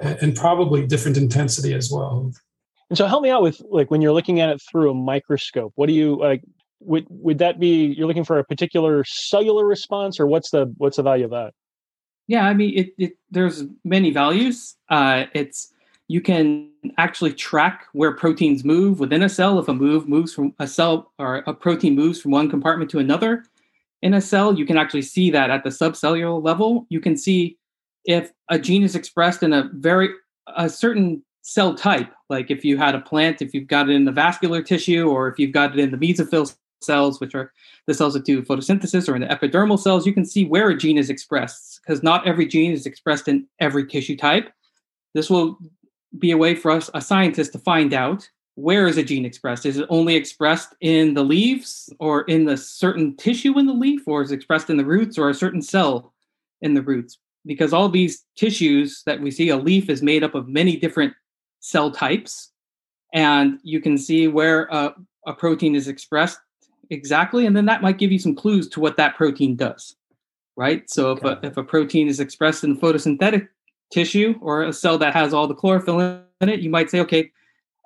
and 0.00 0.34
probably 0.34 0.86
different 0.86 1.16
intensity 1.16 1.74
as 1.74 1.90
well. 1.90 2.32
And 2.88 2.98
so, 2.98 3.06
help 3.06 3.22
me 3.22 3.30
out 3.30 3.42
with 3.42 3.62
like 3.70 3.90
when 3.90 4.02
you're 4.02 4.12
looking 4.12 4.40
at 4.40 4.50
it 4.50 4.60
through 4.70 4.90
a 4.90 4.94
microscope. 4.94 5.72
What 5.76 5.86
do 5.86 5.92
you 5.92 6.18
like? 6.18 6.42
Would 6.80 7.06
would 7.08 7.38
that 7.38 7.60
be 7.60 7.86
you're 7.86 8.08
looking 8.08 8.24
for 8.24 8.38
a 8.38 8.44
particular 8.44 9.04
cellular 9.04 9.64
response, 9.64 10.18
or 10.18 10.26
what's 10.26 10.50
the 10.50 10.72
what's 10.78 10.96
the 10.96 11.02
value 11.02 11.24
of 11.24 11.30
that? 11.30 11.54
Yeah, 12.26 12.46
I 12.46 12.54
mean, 12.54 12.78
it, 12.78 12.94
it 12.98 13.12
there's 13.30 13.64
many 13.84 14.10
values. 14.10 14.76
Uh, 14.88 15.24
it's 15.34 15.72
you 16.08 16.20
can 16.20 16.70
actually 16.98 17.32
track 17.32 17.86
where 17.92 18.12
proteins 18.12 18.64
move 18.64 19.00
within 19.00 19.22
a 19.22 19.28
cell. 19.28 19.58
If 19.58 19.68
a 19.68 19.74
move 19.74 20.08
moves 20.08 20.34
from 20.34 20.52
a 20.58 20.66
cell 20.66 21.12
or 21.18 21.44
a 21.46 21.54
protein 21.54 21.94
moves 21.94 22.20
from 22.20 22.32
one 22.32 22.50
compartment 22.50 22.90
to 22.90 22.98
another, 22.98 23.44
in 24.02 24.14
a 24.14 24.20
cell, 24.20 24.58
you 24.58 24.66
can 24.66 24.76
actually 24.76 25.02
see 25.02 25.30
that 25.30 25.50
at 25.50 25.64
the 25.64 25.70
subcellular 25.70 26.42
level. 26.42 26.86
You 26.88 27.00
can 27.00 27.16
see 27.16 27.58
if 28.04 28.32
a 28.48 28.58
gene 28.58 28.82
is 28.82 28.96
expressed 28.96 29.42
in 29.42 29.52
a 29.52 29.70
very 29.74 30.10
a 30.56 30.68
certain 30.68 31.22
cell 31.42 31.74
type, 31.74 32.12
like 32.28 32.50
if 32.50 32.64
you 32.64 32.76
had 32.76 32.94
a 32.94 33.00
plant, 33.00 33.42
if 33.42 33.54
you've 33.54 33.68
got 33.68 33.88
it 33.88 33.94
in 33.94 34.04
the 34.04 34.12
vascular 34.12 34.62
tissue, 34.62 35.08
or 35.08 35.28
if 35.28 35.38
you've 35.38 35.52
got 35.52 35.72
it 35.72 35.78
in 35.78 35.90
the 35.90 35.96
mesophyll 35.96 36.54
cells, 36.80 37.20
which 37.20 37.34
are 37.34 37.52
the 37.86 37.94
cells 37.94 38.14
that 38.14 38.24
do 38.24 38.42
photosynthesis, 38.42 39.08
or 39.08 39.14
in 39.14 39.22
the 39.22 39.28
epidermal 39.28 39.78
cells, 39.78 40.06
you 40.06 40.12
can 40.12 40.24
see 40.24 40.44
where 40.44 40.68
a 40.70 40.76
gene 40.76 40.98
is 40.98 41.10
expressed 41.10 41.80
because 41.82 42.02
not 42.02 42.26
every 42.26 42.46
gene 42.46 42.72
is 42.72 42.86
expressed 42.86 43.28
in 43.28 43.46
every 43.60 43.86
tissue 43.86 44.16
type. 44.16 44.52
This 45.14 45.30
will 45.30 45.58
be 46.18 46.30
a 46.30 46.36
way 46.36 46.54
for 46.54 46.70
us, 46.70 46.90
a 46.94 47.00
scientist, 47.00 47.52
to 47.52 47.58
find 47.58 47.94
out 47.94 48.28
where 48.54 48.86
is 48.86 48.98
a 48.98 49.02
gene 49.02 49.24
expressed? 49.24 49.64
Is 49.64 49.78
it 49.78 49.86
only 49.88 50.14
expressed 50.14 50.74
in 50.80 51.14
the 51.14 51.22
leaves 51.22 51.92
or 51.98 52.22
in 52.22 52.44
the 52.44 52.56
certain 52.56 53.16
tissue 53.16 53.58
in 53.58 53.66
the 53.66 53.72
leaf, 53.72 54.02
or 54.06 54.22
is 54.22 54.30
it 54.30 54.36
expressed 54.36 54.70
in 54.70 54.76
the 54.76 54.84
roots 54.84 55.18
or 55.18 55.30
a 55.30 55.34
certain 55.34 55.62
cell 55.62 56.12
in 56.60 56.74
the 56.74 56.82
roots? 56.82 57.18
Because 57.46 57.72
all 57.72 57.88
these 57.88 58.24
tissues 58.36 59.02
that 59.06 59.20
we 59.20 59.30
see, 59.30 59.48
a 59.48 59.56
leaf 59.56 59.88
is 59.88 60.02
made 60.02 60.22
up 60.22 60.34
of 60.34 60.48
many 60.48 60.76
different 60.76 61.14
cell 61.60 61.90
types, 61.90 62.52
and 63.12 63.58
you 63.62 63.80
can 63.80 63.96
see 63.96 64.28
where 64.28 64.64
a, 64.64 64.94
a 65.26 65.32
protein 65.32 65.74
is 65.74 65.88
expressed 65.88 66.38
exactly, 66.90 67.46
and 67.46 67.56
then 67.56 67.66
that 67.66 67.82
might 67.82 67.98
give 67.98 68.12
you 68.12 68.18
some 68.18 68.34
clues 68.34 68.68
to 68.68 68.80
what 68.80 68.96
that 68.96 69.16
protein 69.16 69.56
does, 69.56 69.96
right? 70.56 70.88
So 70.90 71.12
if, 71.12 71.24
a, 71.24 71.40
if 71.42 71.56
a 71.56 71.64
protein 71.64 72.06
is 72.06 72.20
expressed 72.20 72.64
in 72.64 72.78
photosynthetic 72.78 73.48
tissue 73.90 74.34
or 74.42 74.62
a 74.64 74.72
cell 74.72 74.98
that 74.98 75.14
has 75.14 75.32
all 75.32 75.48
the 75.48 75.54
chlorophyll 75.54 76.00
in 76.00 76.48
it, 76.48 76.60
you 76.60 76.68
might 76.68 76.90
say, 76.90 77.00
okay, 77.00 77.32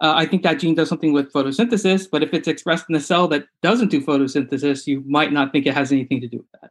uh, 0.03 0.12
I 0.15 0.26
think 0.26 0.43
that 0.43 0.59
gene 0.59 0.75
does 0.75 0.88
something 0.88 1.12
with 1.12 1.33
photosynthesis, 1.33 2.09
but 2.11 2.23
if 2.23 2.35
it's 2.35 2.49
expressed 2.49 2.87
in 2.88 2.95
a 2.95 3.00
cell 3.00 3.29
that 3.29 3.47
doesn't 3.62 3.88
do 3.91 4.00
photosynthesis, 4.00 4.87
you 4.87 5.03
might 5.07 5.33
not 5.33 5.53
think 5.53 5.67
it 5.67 5.75
has 5.75 5.91
anything 5.93 6.21
to 6.21 6.29
do 6.29 6.38
with 6.38 6.61
that. 6.61 6.71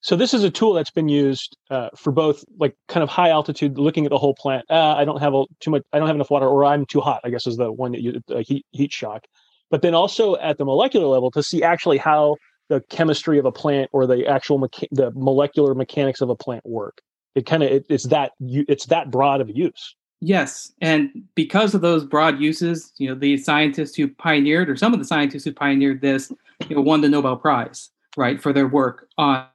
So 0.00 0.16
this 0.16 0.34
is 0.34 0.44
a 0.44 0.50
tool 0.50 0.74
that's 0.74 0.90
been 0.90 1.08
used 1.08 1.56
uh, 1.70 1.88
for 1.96 2.12
both, 2.12 2.44
like 2.58 2.76
kind 2.88 3.02
of 3.02 3.08
high 3.08 3.30
altitude, 3.30 3.78
looking 3.78 4.04
at 4.04 4.10
the 4.10 4.18
whole 4.18 4.34
plant. 4.34 4.66
Uh, 4.68 4.94
I 4.94 5.04
don't 5.06 5.18
have 5.18 5.32
a, 5.34 5.44
too 5.60 5.70
much. 5.70 5.82
I 5.94 5.98
don't 5.98 6.06
have 6.06 6.14
enough 6.14 6.30
water, 6.30 6.46
or 6.46 6.64
I'm 6.64 6.84
too 6.84 7.00
hot. 7.00 7.22
I 7.24 7.30
guess 7.30 7.46
is 7.46 7.56
the 7.56 7.72
one 7.72 7.92
that 7.92 8.02
you 8.02 8.20
uh, 8.30 8.42
heat 8.46 8.66
heat 8.70 8.92
shock. 8.92 9.24
But 9.70 9.80
then 9.80 9.94
also 9.94 10.36
at 10.36 10.58
the 10.58 10.66
molecular 10.66 11.06
level 11.06 11.30
to 11.30 11.42
see 11.42 11.62
actually 11.62 11.96
how 11.96 12.36
the 12.68 12.82
chemistry 12.90 13.38
of 13.38 13.46
a 13.46 13.52
plant 13.52 13.88
or 13.94 14.06
the 14.06 14.26
actual 14.26 14.60
mecha- 14.60 14.88
the 14.92 15.10
molecular 15.14 15.74
mechanics 15.74 16.20
of 16.20 16.28
a 16.28 16.36
plant 16.36 16.66
work. 16.66 17.00
It 17.34 17.46
kind 17.46 17.62
of 17.62 17.70
it, 17.70 17.86
it's 17.88 18.04
that 18.08 18.32
it's 18.40 18.86
that 18.86 19.10
broad 19.10 19.40
of 19.40 19.50
use. 19.54 19.96
Yes, 20.20 20.72
and 20.80 21.10
because 21.34 21.74
of 21.74 21.82
those 21.82 22.04
broad 22.04 22.40
uses, 22.40 22.92
you 22.96 23.08
know, 23.08 23.14
the 23.14 23.36
scientists 23.36 23.94
who 23.94 24.08
pioneered, 24.08 24.70
or 24.70 24.76
some 24.76 24.94
of 24.94 24.98
the 24.98 25.04
scientists 25.04 25.44
who 25.44 25.52
pioneered 25.52 26.00
this, 26.00 26.32
you 26.68 26.76
know, 26.76 26.82
won 26.82 27.02
the 27.02 27.08
Nobel 27.08 27.36
Prize, 27.36 27.90
right, 28.16 28.40
for 28.40 28.52
their 28.52 28.68
work 28.68 29.08
on, 29.18 29.46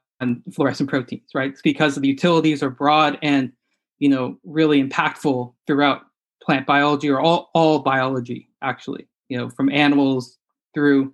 fluorescent 0.53 0.89
proteins, 0.89 1.29
right? 1.33 1.51
It's 1.51 1.61
because 1.61 1.95
the 1.95 2.07
utilities 2.07 2.61
are 2.61 2.69
broad 2.69 3.17
and, 3.21 3.51
you 3.99 4.09
know, 4.09 4.37
really 4.43 4.83
impactful 4.83 5.53
throughout 5.65 6.01
plant 6.43 6.67
biology 6.67 7.09
or 7.09 7.21
all, 7.21 7.49
all 7.55 7.79
biology, 7.79 8.49
actually, 8.61 9.07
you 9.29 9.37
know, 9.37 9.49
from 9.49 9.71
animals 9.71 10.37
through 10.73 11.13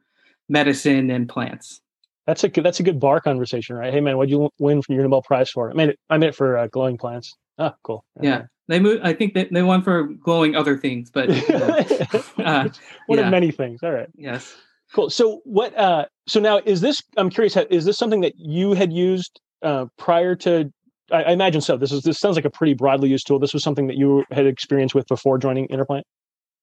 medicine 0.49 1.11
and 1.11 1.29
plants. 1.29 1.81
That's 2.25 2.43
a 2.43 2.49
good, 2.49 2.65
that's 2.65 2.79
a 2.79 2.83
good 2.83 2.99
bar 2.99 3.21
conversation, 3.21 3.75
right? 3.75 3.93
Hey 3.93 4.01
man, 4.01 4.17
what'd 4.17 4.31
you 4.31 4.49
win 4.59 4.81
for 4.81 4.93
your 4.93 5.03
Nobel 5.03 5.21
Prize 5.21 5.51
for? 5.51 5.69
I 5.69 5.83
it. 5.83 5.99
I 6.09 6.17
it 6.17 6.35
for 6.35 6.57
uh, 6.57 6.67
glowing 6.67 6.97
plants. 6.97 7.31
Oh, 7.57 7.71
cool. 7.83 8.05
Yeah, 8.21 8.43
they 8.67 8.79
moved. 8.79 9.01
I 9.03 9.13
think 9.13 9.33
they, 9.33 9.45
they 9.45 9.63
won 9.63 9.81
for 9.81 10.03
glowing 10.03 10.55
other 10.55 10.77
things, 10.77 11.09
but 11.09 11.29
uh, 12.39 12.69
one 13.07 13.19
yeah. 13.19 13.25
of 13.25 13.31
many 13.31 13.51
things. 13.51 13.81
All 13.83 13.91
right. 13.91 14.09
Yes. 14.15 14.55
Cool. 14.93 15.09
So 15.09 15.41
what? 15.45 15.77
Uh, 15.77 16.05
so 16.27 16.39
now 16.39 16.59
is 16.65 16.81
this? 16.81 17.01
I'm 17.17 17.29
curious. 17.29 17.55
Is 17.69 17.85
this 17.85 17.97
something 17.97 18.21
that 18.21 18.33
you 18.37 18.73
had 18.73 18.91
used 18.91 19.39
uh, 19.61 19.85
prior 19.97 20.35
to? 20.35 20.71
I, 21.11 21.23
I 21.23 21.31
imagine 21.31 21.61
so. 21.61 21.77
This 21.77 21.91
is 21.91 22.03
this 22.03 22.19
sounds 22.19 22.35
like 22.35 22.45
a 22.45 22.49
pretty 22.49 22.73
broadly 22.73 23.09
used 23.09 23.27
tool. 23.27 23.39
This 23.39 23.53
was 23.53 23.63
something 23.63 23.87
that 23.87 23.97
you 23.97 24.25
had 24.31 24.45
experience 24.45 24.93
with 24.93 25.07
before 25.07 25.37
joining 25.37 25.67
InnerPlant. 25.69 26.03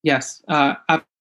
Yes, 0.03 0.43
uh, 0.49 0.75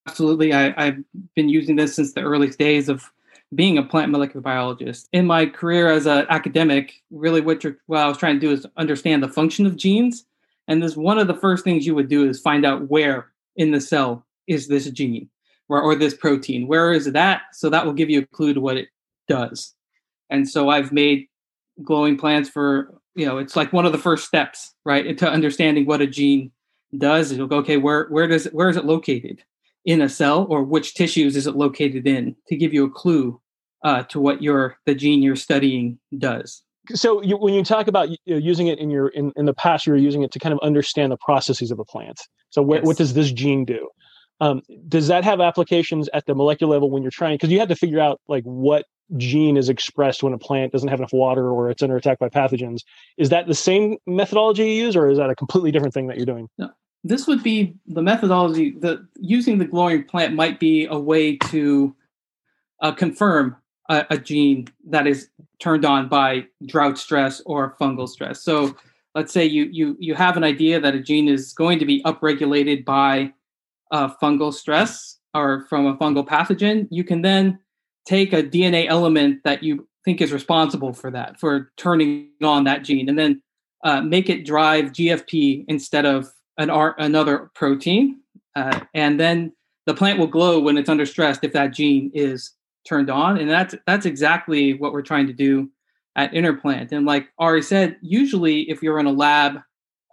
absolutely. 0.08 0.54
I, 0.54 0.74
I've 0.78 0.98
been 1.36 1.50
using 1.50 1.76
this 1.76 1.96
since 1.96 2.14
the 2.14 2.22
earliest 2.22 2.58
days 2.58 2.90
of 2.90 3.12
being 3.54 3.78
a 3.78 3.84
plant 3.84 4.12
molecular 4.12 4.42
biologist. 4.42 5.10
In 5.12 5.26
my 5.26 5.46
career 5.46 5.90
as 5.90 6.06
an 6.06 6.26
academic, 6.30 7.02
really 7.12 7.42
what, 7.42 7.64
what 7.88 8.00
I 8.00 8.08
was 8.08 8.18
trying 8.18 8.36
to 8.36 8.40
do 8.40 8.52
is 8.52 8.66
understand 8.78 9.22
the 9.22 9.28
function 9.28 9.66
of 9.66 9.76
genes. 9.76 10.26
And 10.68 10.82
this 10.82 10.96
one 10.96 11.20
of 11.20 11.28
the 11.28 11.36
first 11.36 11.64
things 11.64 11.86
you 11.86 11.96
would 11.96 12.08
do 12.08 12.28
is 12.30 12.40
find 12.40 12.66
out 12.66 12.90
where 12.90 13.32
in 13.58 13.72
the 13.72 13.82
cell 13.82 14.26
is 14.48 14.68
this 14.68 14.90
gene 14.92 15.30
or, 15.68 15.82
or 15.82 15.96
this 15.96 16.14
protein. 16.14 16.68
Where 16.68 16.94
is 16.94 17.12
that? 17.12 17.42
So 17.52 17.70
that 17.70 17.86
will 17.86 17.94
give 17.94 18.10
you 18.10 18.22
a 18.22 18.26
clue 18.28 18.54
to 18.54 18.62
what 18.62 18.78
it 18.78 18.88
does. 19.28 19.74
And 20.30 20.48
so 20.48 20.70
I've 20.70 20.92
made 20.92 21.28
glowing 21.84 22.18
plants 22.18 22.50
for, 22.50 23.02
you 23.16 23.26
know, 23.26 23.38
it's 23.38 23.56
like 23.56 23.74
one 23.74 23.86
of 23.86 23.92
the 23.92 23.98
first 23.98 24.26
steps, 24.26 24.74
right, 24.86 25.06
into 25.06 25.30
understanding 25.30 25.86
what 25.86 26.02
a 26.02 26.08
gene 26.08 26.52
does. 26.98 27.32
It'll 27.32 27.48
go, 27.48 27.58
okay, 27.58 27.78
where 27.78 28.08
where 28.08 28.28
does 28.28 28.46
where 28.46 28.70
is 28.70 28.78
it 28.78 28.86
located? 28.86 29.44
In 29.86 30.02
a 30.02 30.10
cell 30.10 30.46
or 30.50 30.64
which 30.64 30.94
tissues 30.94 31.36
is 31.36 31.48
it 31.48 31.56
located 31.56 32.08
in 32.08 32.36
to 32.48 32.56
give 32.56 32.74
you 32.74 32.86
a 32.86 32.90
clue 32.90 33.40
uh, 33.84 34.04
to 34.04 34.20
what 34.20 34.42
your 34.42 34.78
the 34.86 34.96
gene 34.96 35.24
you're 35.24 35.36
studying 35.36 36.00
does. 36.18 36.64
So 36.94 37.22
you, 37.22 37.38
when 37.38 37.54
you 37.54 37.64
talk 37.64 37.88
about 37.88 38.10
using 38.26 38.68
it 38.68 38.80
in 38.80 38.90
your 38.90 39.10
in, 39.10 39.32
in 39.36 39.46
the 39.46 39.54
past 39.54 39.86
you 39.86 39.94
were 39.94 40.00
using 40.00 40.24
it 40.24 40.32
to 40.32 40.40
kind 40.40 40.54
of 40.54 40.60
understand 40.62 41.12
the 41.12 41.18
processes 41.18 41.72
of 41.72 41.80
a 41.80 41.86
plant. 41.86 42.20
So 42.50 42.66
wh- 42.66 42.76
yes. 42.76 42.86
what 42.86 42.98
does 42.98 43.14
this 43.14 43.32
gene 43.32 43.66
do? 43.66 43.90
Um, 44.40 44.62
does 44.88 45.08
that 45.08 45.24
have 45.24 45.40
applications 45.40 46.10
at 46.14 46.26
the 46.26 46.34
molecular 46.34 46.74
level 46.74 46.90
when 46.90 47.04
you're 47.04 47.12
trying 47.12 47.36
because 47.36 47.52
you 47.52 47.60
had 47.60 47.70
to 47.70 47.76
figure 47.76 48.00
out 48.00 48.20
like 48.28 48.44
what 48.44 48.86
gene 49.18 49.58
is 49.58 49.70
expressed 49.70 50.24
when 50.24 50.34
a 50.34 50.38
plant 50.38 50.72
doesn't 50.72 50.88
have 50.88 51.00
enough 51.00 51.14
water 51.14 51.50
or 51.50 51.70
it's 51.70 51.84
under 51.84 51.96
attack 51.96 52.18
by 52.20 52.30
pathogens. 52.30 52.80
Is 53.18 53.30
that 53.30 53.48
the 53.48 53.54
same 53.54 53.98
methodology 54.08 54.64
you 54.64 54.86
use 54.86 54.96
or 54.96 55.10
is 55.10 55.18
that 55.18 55.30
a 55.30 55.36
completely 55.36 55.72
different 55.72 55.94
thing 55.94 56.08
that 56.08 56.18
you're 56.18 56.26
doing? 56.26 56.48
No, 56.58 56.70
this 57.04 57.28
would 57.28 57.42
be 57.42 57.76
the 57.88 58.02
methodology 58.02 58.72
that 58.80 59.06
using 59.16 59.58
the 59.58 59.66
glowing 59.66 60.04
plant 60.04 60.36
might 60.36 60.60
be 60.60 60.86
a 60.86 61.00
way 61.00 61.38
to 61.38 61.96
uh, 62.82 62.92
confirm 62.92 63.56
a, 63.90 64.06
a, 64.12 64.18
gene 64.18 64.68
that 64.88 65.08
is 65.08 65.30
turned 65.60 65.86
on 65.86 66.08
by 66.08 66.46
drought 66.66 66.98
stress 66.98 67.42
or 67.46 67.76
fungal 67.80 68.08
stress. 68.08 68.44
So 68.44 68.76
let's 69.16 69.34
say 69.34 69.46
you 69.46 69.66
you 69.72 69.96
you 70.00 70.16
have 70.16 70.38
an 70.38 70.44
idea 70.44 70.80
that 70.80 70.96
a 70.96 71.00
gene 71.00 71.28
is 71.28 71.54
going 71.54 71.80
to 71.80 71.86
be 71.86 72.04
upregulated 72.04 72.86
by 72.86 73.34
uh, 73.92 74.10
fungal 74.22 74.54
stress 74.54 75.18
or 75.34 75.66
from 75.70 75.88
a 75.88 75.98
fungal 75.98 76.26
pathogen. 76.26 76.88
You 76.92 77.04
can 77.04 77.22
then 77.22 77.60
take 78.06 78.34
a 78.34 78.44
DNA 78.44 78.88
element 78.88 79.44
that 79.44 79.64
you 79.64 79.88
think 80.06 80.22
is 80.22 80.32
responsible 80.32 80.94
for 80.94 81.12
that 81.12 81.40
for 81.40 81.72
turning 81.78 82.30
on 82.44 82.64
that 82.66 82.84
gene, 82.84 83.10
and 83.10 83.18
then 83.18 83.42
uh, 83.84 84.02
make 84.02 84.30
it 84.30 84.46
drive 84.46 84.86
GFP 84.86 85.66
instead 85.68 86.06
of 86.06 86.32
an 86.62 86.70
art, 86.70 86.96
another 87.00 87.52
protein, 87.56 88.22
uh, 88.56 88.80
and 88.94 89.20
then 89.20 89.54
the 89.86 89.94
plant 89.94 90.20
will 90.20 90.28
glow 90.28 90.60
when 90.60 90.78
it's 90.78 90.90
under 90.90 91.06
stress 91.06 91.40
if 91.42 91.54
that 91.54 91.74
gene 91.74 92.12
is 92.14 92.54
turned 92.88 93.10
on, 93.10 93.38
and 93.38 93.50
that's 93.50 93.76
that's 93.86 94.06
exactly 94.06 94.74
what 94.76 94.94
we're 94.94 95.02
trying 95.02 95.28
to 95.28 95.34
do 95.34 95.70
at 96.16 96.32
InnerPlant. 96.34 96.92
And 96.92 97.06
like 97.06 97.30
Ari 97.40 97.62
said, 97.62 97.98
usually 98.02 98.70
if 98.70 98.84
you're 98.84 99.00
in 99.00 99.06
a 99.06 99.12
lab 99.12 99.60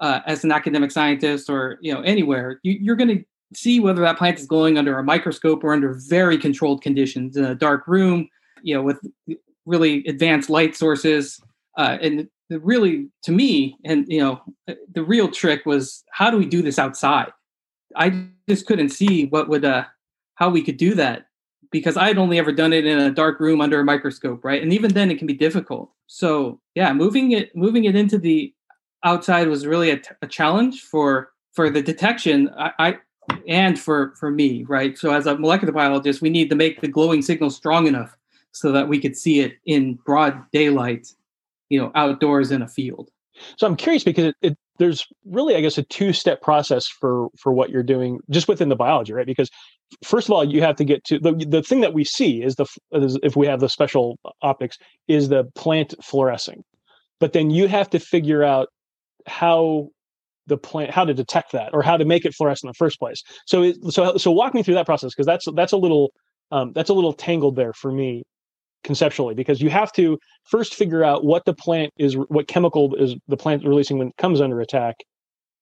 uh, 0.01 0.21
as 0.27 0.45
an 0.45 0.53
academic 0.53 0.91
scientist 0.91 1.51
or 1.51 1.79
you 1.81 1.93
know 1.93 2.01
anywhere, 2.01 2.61
you, 2.63 2.79
you're 2.81 2.97
going 2.97 3.19
to 3.19 3.25
see 3.55 3.81
whether 3.81 4.03
that 4.03 4.19
plant 4.19 4.39
is 4.39 4.47
glowing 4.47 4.79
under 4.79 4.99
a 4.99 5.03
microscope 5.03 5.65
or 5.65 5.73
under 5.73 5.95
very 6.09 6.39
controlled 6.39 6.83
conditions 6.83 7.37
in 7.37 7.45
a 7.45 7.55
dark 7.55 7.87
room, 7.87 8.29
you 8.63 8.75
know, 8.75 8.83
with 8.83 8.99
really 9.67 10.05
advanced 10.07 10.51
light 10.51 10.77
sources. 10.77 11.41
Uh, 11.77 11.97
and 12.01 12.29
the 12.49 12.59
really 12.61 13.09
to 13.23 13.33
me 13.33 13.77
and 13.85 14.07
you 14.09 14.21
know 14.21 14.41
the 14.95 15.03
real 15.03 15.29
trick 15.31 15.67
was 15.67 16.05
how 16.11 16.31
do 16.31 16.39
we 16.39 16.47
do 16.47 16.63
this 16.63 16.79
outside? 16.79 17.31
I 17.97 18.27
just 18.49 18.67
couldn't 18.67 18.91
see 18.91 19.27
what 19.27 19.49
would 19.49 19.65
uh 19.65 19.85
how 20.35 20.51
we 20.51 20.63
could 20.63 20.77
do 20.77 20.95
that 20.95 21.27
because 21.71 21.97
i 21.97 22.07
had 22.07 22.17
only 22.17 22.39
ever 22.39 22.53
done 22.53 22.73
it 22.73 22.87
in 22.87 22.99
a 22.99 23.11
dark 23.11 23.41
room 23.41 23.61
under 23.61 23.81
a 23.81 23.85
microscope 23.85 24.45
right? 24.45 24.63
And 24.63 24.73
even 24.73 24.93
then 24.93 25.11
it 25.11 25.19
can 25.19 25.27
be 25.27 25.35
difficult. 25.35 25.91
So 26.07 26.61
yeah 26.75 26.93
moving 26.93 27.33
it 27.33 27.55
moving 27.55 27.85
it 27.85 27.97
into 27.97 28.19
the 28.19 28.55
outside 29.05 29.49
was 29.49 29.67
really 29.67 29.91
a, 29.91 29.99
t- 29.99 30.11
a 30.23 30.27
challenge 30.27 30.83
for 30.83 31.33
for 31.53 31.71
the 31.71 31.83
detection 31.83 32.51
I, 32.59 32.73
I 32.79 32.99
and 33.47 33.79
for 33.79 34.15
for 34.17 34.31
me 34.31 34.65
right? 34.65 34.97
So 34.97 35.13
as 35.13 35.27
a 35.27 35.37
molecular 35.37 35.73
biologist 35.73 36.23
we 36.23 36.31
need 36.31 36.49
to 36.51 36.57
make 36.57 36.81
the 36.81 36.89
glowing 36.89 37.21
signal 37.21 37.51
strong 37.51 37.87
enough 37.87 38.17
so 38.53 38.73
that 38.73 38.89
we 38.89 38.99
could 38.99 39.17
see 39.17 39.41
it 39.41 39.59
in 39.67 39.95
broad 40.07 40.43
daylight 40.51 41.13
you 41.69 41.79
know 41.81 41.91
outdoors 41.95 42.51
in 42.51 42.63
a 42.63 42.69
field. 42.69 43.11
So 43.57 43.67
i'm 43.67 43.77
curious 43.77 44.03
because 44.03 44.25
it, 44.25 44.35
it, 44.43 44.59
there's 44.79 45.07
really 45.25 45.55
i 45.55 45.61
guess 45.61 45.79
a 45.79 45.85
two 45.85 46.13
step 46.13 46.43
process 46.43 46.87
for 46.87 47.29
for 47.39 47.53
what 47.53 47.71
you're 47.71 47.85
doing 47.85 48.19
just 48.31 48.49
within 48.49 48.69
the 48.69 48.77
biology 48.77 49.13
right? 49.13 49.27
Because 49.27 49.51
first 50.05 50.29
of 50.29 50.33
all 50.33 50.45
you 50.45 50.61
have 50.63 50.77
to 50.77 50.85
get 50.85 51.05
to 51.05 51.19
the, 51.19 51.33
the 51.49 51.63
thing 51.63 51.81
that 51.81 51.95
we 51.95 52.05
see 52.05 52.43
is 52.43 52.57
the 52.57 52.67
is 52.93 53.19
if 53.23 53.37
we 53.37 53.47
have 53.47 53.61
the 53.61 53.69
special 53.69 54.19
optics 54.43 54.77
is 55.07 55.29
the 55.29 55.45
plant 55.55 55.95
fluorescing. 56.03 56.63
But 57.21 57.33
then 57.33 57.51
you 57.51 57.67
have 57.69 57.91
to 57.91 57.99
figure 57.99 58.45
out 58.45 58.69
how 59.27 59.89
the 60.47 60.57
plant 60.57 60.91
how 60.91 61.05
to 61.05 61.15
detect 61.15 61.53
that 61.53 61.71
or 61.73 61.83
how 61.83 61.97
to 61.97 62.05
make 62.05 62.25
it 62.25 62.35
fluoresce 62.41 62.63
in 62.63 62.69
the 62.69 62.75
first 62.75 62.99
place. 62.99 63.23
So 63.47 63.63
it, 63.63 63.77
so 63.91 64.17
so 64.17 64.31
walk 64.31 64.55
me 64.55 64.63
through 64.63 64.75
that 64.75 64.87
process 64.87 65.13
because 65.15 65.27
that's 65.27 65.47
that's 65.55 65.73
a 65.73 65.77
little 65.77 66.13
um, 66.51 66.73
that's 66.75 66.91
a 66.91 66.95
little 66.95 67.13
tangled 67.13 67.57
there 67.57 67.73
for 67.73 67.93
me 67.93 68.23
conceptually 68.85 69.35
because 69.35 69.61
you 69.61 69.71
have 69.71 69.93
to 69.93 70.19
first 70.45 70.75
figure 70.75 71.05
out 71.05 71.25
what 71.25 71.45
the 71.45 71.55
plant 71.55 71.93
is 71.99 72.17
what 72.29 72.49
chemical 72.49 72.95
is 72.95 73.17
the 73.27 73.37
plant 73.37 73.65
releasing 73.65 73.99
when 73.99 74.09
it 74.09 74.17
comes 74.17 74.41
under 74.41 74.61
attack 74.61 74.97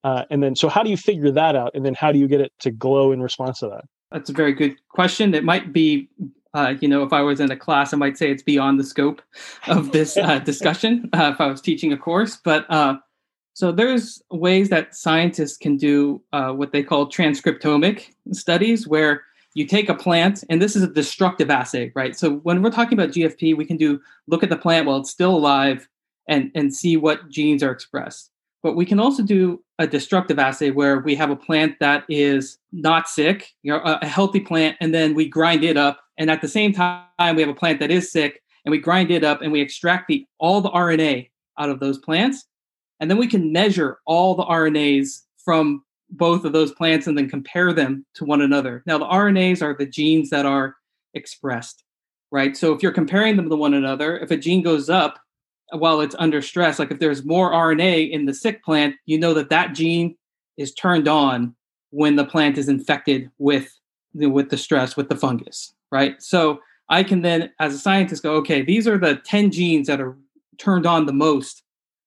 uh, 0.05 0.25
and 0.31 0.43
then 0.43 0.55
so 0.55 0.69
how 0.69 0.83
do 0.83 0.91
you 0.91 0.97
figure 0.97 1.31
that 1.31 1.57
out 1.57 1.73
and 1.75 1.85
then 1.85 1.95
how 1.95 2.13
do 2.13 2.19
you 2.19 2.29
get 2.29 2.41
it 2.41 2.53
to 2.61 2.71
glow 2.71 3.11
in 3.11 3.21
response 3.21 3.59
to 3.59 3.69
that? 3.69 3.85
That's 4.13 4.31
a 4.31 4.33
very 4.33 4.53
good 4.53 4.77
question. 4.91 5.35
It 5.35 5.43
might 5.43 5.73
be 5.73 6.09
uh, 6.55 6.75
you 6.81 6.89
know 6.89 7.03
if 7.03 7.13
i 7.13 7.21
was 7.21 7.39
in 7.39 7.51
a 7.51 7.57
class 7.57 7.93
i 7.93 7.97
might 7.97 8.17
say 8.17 8.31
it's 8.31 8.43
beyond 8.43 8.81
the 8.81 8.85
scope 8.85 9.21
of 9.67 9.93
this 9.93 10.17
uh, 10.17 10.39
discussion 10.45 11.09
uh, 11.13 11.31
if 11.35 11.41
i 11.41 11.47
was 11.47 11.61
teaching 11.61 11.93
a 11.93 11.99
course 11.99 12.39
but 12.43 12.65
uh, 12.71 12.97
so 13.53 13.73
there's 13.73 14.23
ways 14.31 14.71
that 14.71 14.95
scientists 14.95 15.57
can 15.57 15.77
do 15.77 16.23
uh, 16.33 16.53
what 16.53 16.73
they 16.73 16.83
call 16.83 17.11
transcriptomic 17.11 18.07
studies 18.33 18.89
where 18.89 19.23
you 19.57 19.67
take 19.67 19.89
a 19.89 19.95
plant, 19.95 20.45
and 20.51 20.61
this 20.61 20.77
is 20.77 20.83
a 20.83 20.87
destructive 20.87 21.49
assay, 21.49 21.91
right? 21.95 22.15
So 22.15 22.35
when 22.41 22.61
we're 22.61 22.71
talking 22.71 22.93
about 22.93 23.15
GFP, 23.15 23.57
we 23.57 23.65
can 23.65 23.79
do 23.79 23.99
look 24.27 24.43
at 24.43 24.51
the 24.51 24.57
plant 24.57 24.87
while 24.87 24.99
it's 24.99 25.11
still 25.11 25.35
alive 25.35 25.89
and, 26.29 26.51
and 26.55 26.75
see 26.75 26.99
what 26.99 27.31
genes 27.31 27.63
are 27.63 27.71
expressed. 27.71 28.31
But 28.63 28.77
we 28.77 28.85
can 28.85 29.01
also 29.01 29.23
do 29.23 29.65
a 29.79 29.87
destructive 29.87 30.39
assay 30.39 30.73
where 30.73 30.99
we 30.99 31.15
have 31.15 31.31
a 31.31 31.37
plant 31.37 31.77
that 31.81 32.05
is 32.11 32.59
not 32.71 33.09
sick, 33.09 33.51
you 33.63 33.73
know, 33.73 33.79
a, 33.79 34.01
a 34.03 34.07
healthy 34.07 34.41
plant, 34.41 34.77
and 34.81 34.93
then 34.93 35.15
we 35.15 35.27
grind 35.27 35.65
it 35.65 35.79
up. 35.79 36.01
And 36.19 36.31
at 36.31 36.43
the 36.43 36.49
same 36.49 36.75
time, 36.75 37.35
we 37.35 37.41
have 37.41 37.49
a 37.49 37.55
plant 37.55 37.81
that 37.81 37.91
is 37.91 38.13
sick, 38.13 38.43
and 38.67 38.71
we 38.71 38.77
grind 38.77 39.11
it 39.11 39.25
up 39.25 39.41
and 39.41 39.53
we 39.53 39.63
extract 39.63 40.07
the 40.09 40.27
all 40.39 40.61
the 40.61 40.71
RNA 40.71 41.31
out 41.59 41.71
of 41.71 41.81
those 41.81 41.97
plants. 41.97 42.45
And 43.01 43.11
then 43.11 43.17
we 43.17 43.27
can 43.27 43.53
measure 43.53 44.01
all 44.05 44.35
the 44.35 44.45
RNAs 44.45 45.23
from 45.43 45.83
both 46.11 46.45
of 46.45 46.53
those 46.53 46.73
plants 46.73 47.07
and 47.07 47.17
then 47.17 47.29
compare 47.29 47.73
them 47.73 48.05
to 48.15 48.25
one 48.25 48.41
another. 48.41 48.83
Now, 48.87 48.99
the 48.99 49.07
RNAs 49.07 49.63
are 49.63 49.75
the 49.77 49.87
genes 49.87 50.31
that 50.31 50.47
are 50.47 50.77
expressed, 51.15 51.85
right? 52.31 52.57
So 52.57 52.73
if 52.73 52.83
you're 52.83 52.93
comparing 52.93 53.37
them 53.37 53.51
to 53.51 53.57
one 53.57 53.75
another, 53.75 54.19
if 54.19 54.31
a 54.31 54.37
gene 54.37 54.63
goes 54.63 54.89
up 54.89 55.19
while 55.73 56.01
it's 56.01 56.15
under 56.19 56.41
stress, 56.41 56.79
like 56.79 56.91
if 56.91 57.01
there's 57.01 57.25
more 57.25 57.53
RNA 57.53 58.11
in 58.11 58.27
the 58.27 58.35
sick 58.35 58.63
plant, 58.65 58.95
you 59.07 59.19
know 59.19 59.35
that 59.35 59.51
that 59.51 59.75
gene 59.75 60.17
is 60.57 60.73
turned 60.75 61.09
on 61.09 61.55
when 61.91 62.17
the 62.17 62.25
plant 62.25 62.59
is 62.59 62.69
infected 62.69 63.31
with 63.39 63.69
with 64.15 64.49
the 64.49 64.57
stress 64.57 64.97
with 64.97 65.11
the 65.11 65.17
fungus, 65.17 65.75
right? 65.93 66.23
So 66.23 66.61
I 66.89 67.03
can 67.03 67.21
then, 67.21 67.53
as 67.61 67.75
a 67.75 67.79
scientist, 67.79 68.23
go, 68.23 68.35
okay, 68.37 68.63
these 68.63 68.89
are 68.89 68.97
the 68.97 69.17
10 69.17 69.51
genes 69.51 69.89
that 69.89 70.01
are 70.01 70.17
turned 70.57 70.87
on 70.87 71.05
the 71.05 71.13
most 71.13 71.63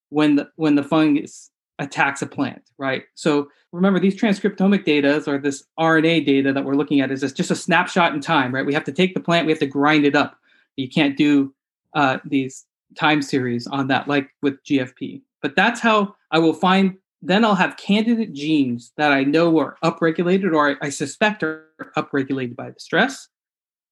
when 0.10 0.36
the 0.36 0.50
when 0.56 0.76
the 0.76 0.84
fungus 0.84 1.49
attacks 1.80 2.22
a 2.22 2.28
plant, 2.28 2.62
right? 2.78 3.04
So 3.16 3.50
remember, 3.72 4.00
these 4.00 4.20
transcriptomic 4.20 4.86
data 4.86 5.24
or 5.26 5.38
this 5.38 5.64
RNA 5.80 6.26
data 6.26 6.54
that 6.54 6.64
we're 6.64 6.76
looking 6.76 7.02
at 7.02 7.12
is 7.12 7.22
just 7.34 7.52
a 7.52 7.56
snapshot 7.56 8.14
in 8.14 8.22
time, 8.22 8.54
right? 8.54 8.66
We 8.66 8.74
have 8.74 8.84
to 8.84 8.92
take 8.92 9.14
the 9.14 9.20
plant, 9.20 9.46
we 9.46 9.52
have 9.52 9.60
to 9.60 9.66
grind 9.66 10.06
it 10.06 10.16
up. 10.16 10.38
You 10.76 10.90
can't 10.90 11.18
do 11.18 11.54
uh, 11.96 12.20
these 12.26 12.66
time 12.98 13.22
series 13.22 13.66
on 13.68 13.88
that, 13.88 14.08
like 14.08 14.30
with 14.42 14.64
GFP. 14.64 15.22
But 15.42 15.56
that's 15.56 15.80
how 15.80 16.16
I 16.32 16.40
will 16.40 16.54
find. 16.54 16.98
Then 17.22 17.44
I'll 17.44 17.56
have 17.56 17.78
candidate 17.78 18.34
genes 18.34 18.94
that 18.98 19.12
I 19.12 19.24
know 19.24 19.58
are 19.60 19.78
upregulated 19.84 20.54
or 20.54 20.78
I 20.82 20.90
suspect 20.90 21.44
are 21.44 21.66
upregulated 21.98 22.56
by 22.56 22.70
the 22.72 22.80
stress. 22.80 23.28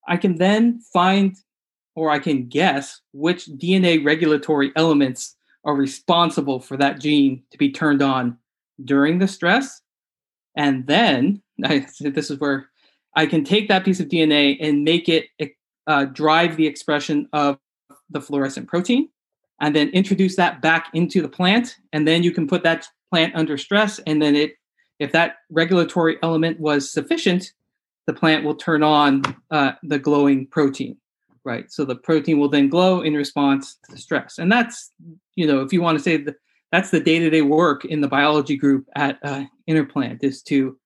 I 0.08 0.18
can 0.18 0.38
then 0.38 0.80
find 0.94 1.36
or 1.96 2.10
I 2.10 2.20
can 2.20 2.48
guess 2.48 3.02
which 3.12 3.48
DNA 3.48 4.06
regulatory 4.06 4.72
elements 4.76 5.37
are 5.68 5.76
responsible 5.76 6.60
for 6.62 6.78
that 6.78 7.00
gene 7.00 7.44
to 7.52 7.58
be 7.58 7.70
turned 7.70 8.02
on 8.02 8.38
during 8.84 9.20
the 9.20 9.28
stress. 9.28 9.82
And 10.56 10.88
then 10.88 11.44
I, 11.64 11.86
this 12.00 12.32
is 12.32 12.40
where 12.40 12.70
I 13.16 13.26
can 13.26 13.44
take 13.44 13.68
that 13.68 13.86
piece 13.86 14.00
of 14.00 14.08
DNA 14.08 14.58
and 14.60 14.84
make 14.84 15.10
it 15.10 15.26
uh, 15.86 16.06
drive 16.06 16.58
the 16.58 16.66
expression 16.68 17.28
of 17.34 17.60
the 18.10 18.22
fluorescent 18.22 18.68
protein, 18.68 19.10
and 19.60 19.76
then 19.76 19.90
introduce 19.90 20.36
that 20.38 20.62
back 20.62 20.88
into 20.94 21.22
the 21.22 21.28
plant. 21.28 21.76
And 21.92 22.08
then 22.08 22.24
you 22.24 22.32
can 22.32 22.48
put 22.48 22.64
that 22.64 22.88
plant 23.12 23.36
under 23.36 23.58
stress, 23.58 24.00
and 24.06 24.22
then 24.22 24.36
it, 24.36 24.54
if 25.00 25.12
that 25.12 25.38
regulatory 25.50 26.18
element 26.24 26.60
was 26.60 26.92
sufficient, 26.92 27.52
the 28.06 28.14
plant 28.14 28.46
will 28.46 28.56
turn 28.56 28.84
on 28.84 29.24
uh, 29.52 29.74
the 29.84 30.00
glowing 30.00 30.48
protein 30.48 30.98
right? 31.48 31.72
So 31.72 31.86
the 31.86 31.96
protein 31.96 32.38
will 32.38 32.50
then 32.50 32.68
glow 32.68 33.02
in 33.02 33.14
response 33.14 33.78
to 33.86 33.92
the 33.94 33.98
stress. 33.98 34.38
And 34.38 34.52
that's, 34.52 34.92
you 35.36 35.48
know, 35.48 35.62
if 35.62 35.72
you 35.72 35.82
want 35.82 35.98
to 35.98 36.04
say 36.04 36.18
that 36.18 36.36
that's 36.72 36.92
the 36.92 37.00
day-to-day 37.00 37.42
work 37.42 37.86
in 37.86 38.02
the 38.02 38.10
biology 38.10 38.58
group 38.58 38.86
at 38.96 39.18
uh, 39.24 39.46
InnerPlant 39.70 40.24
is 40.24 40.44
to 40.44 40.78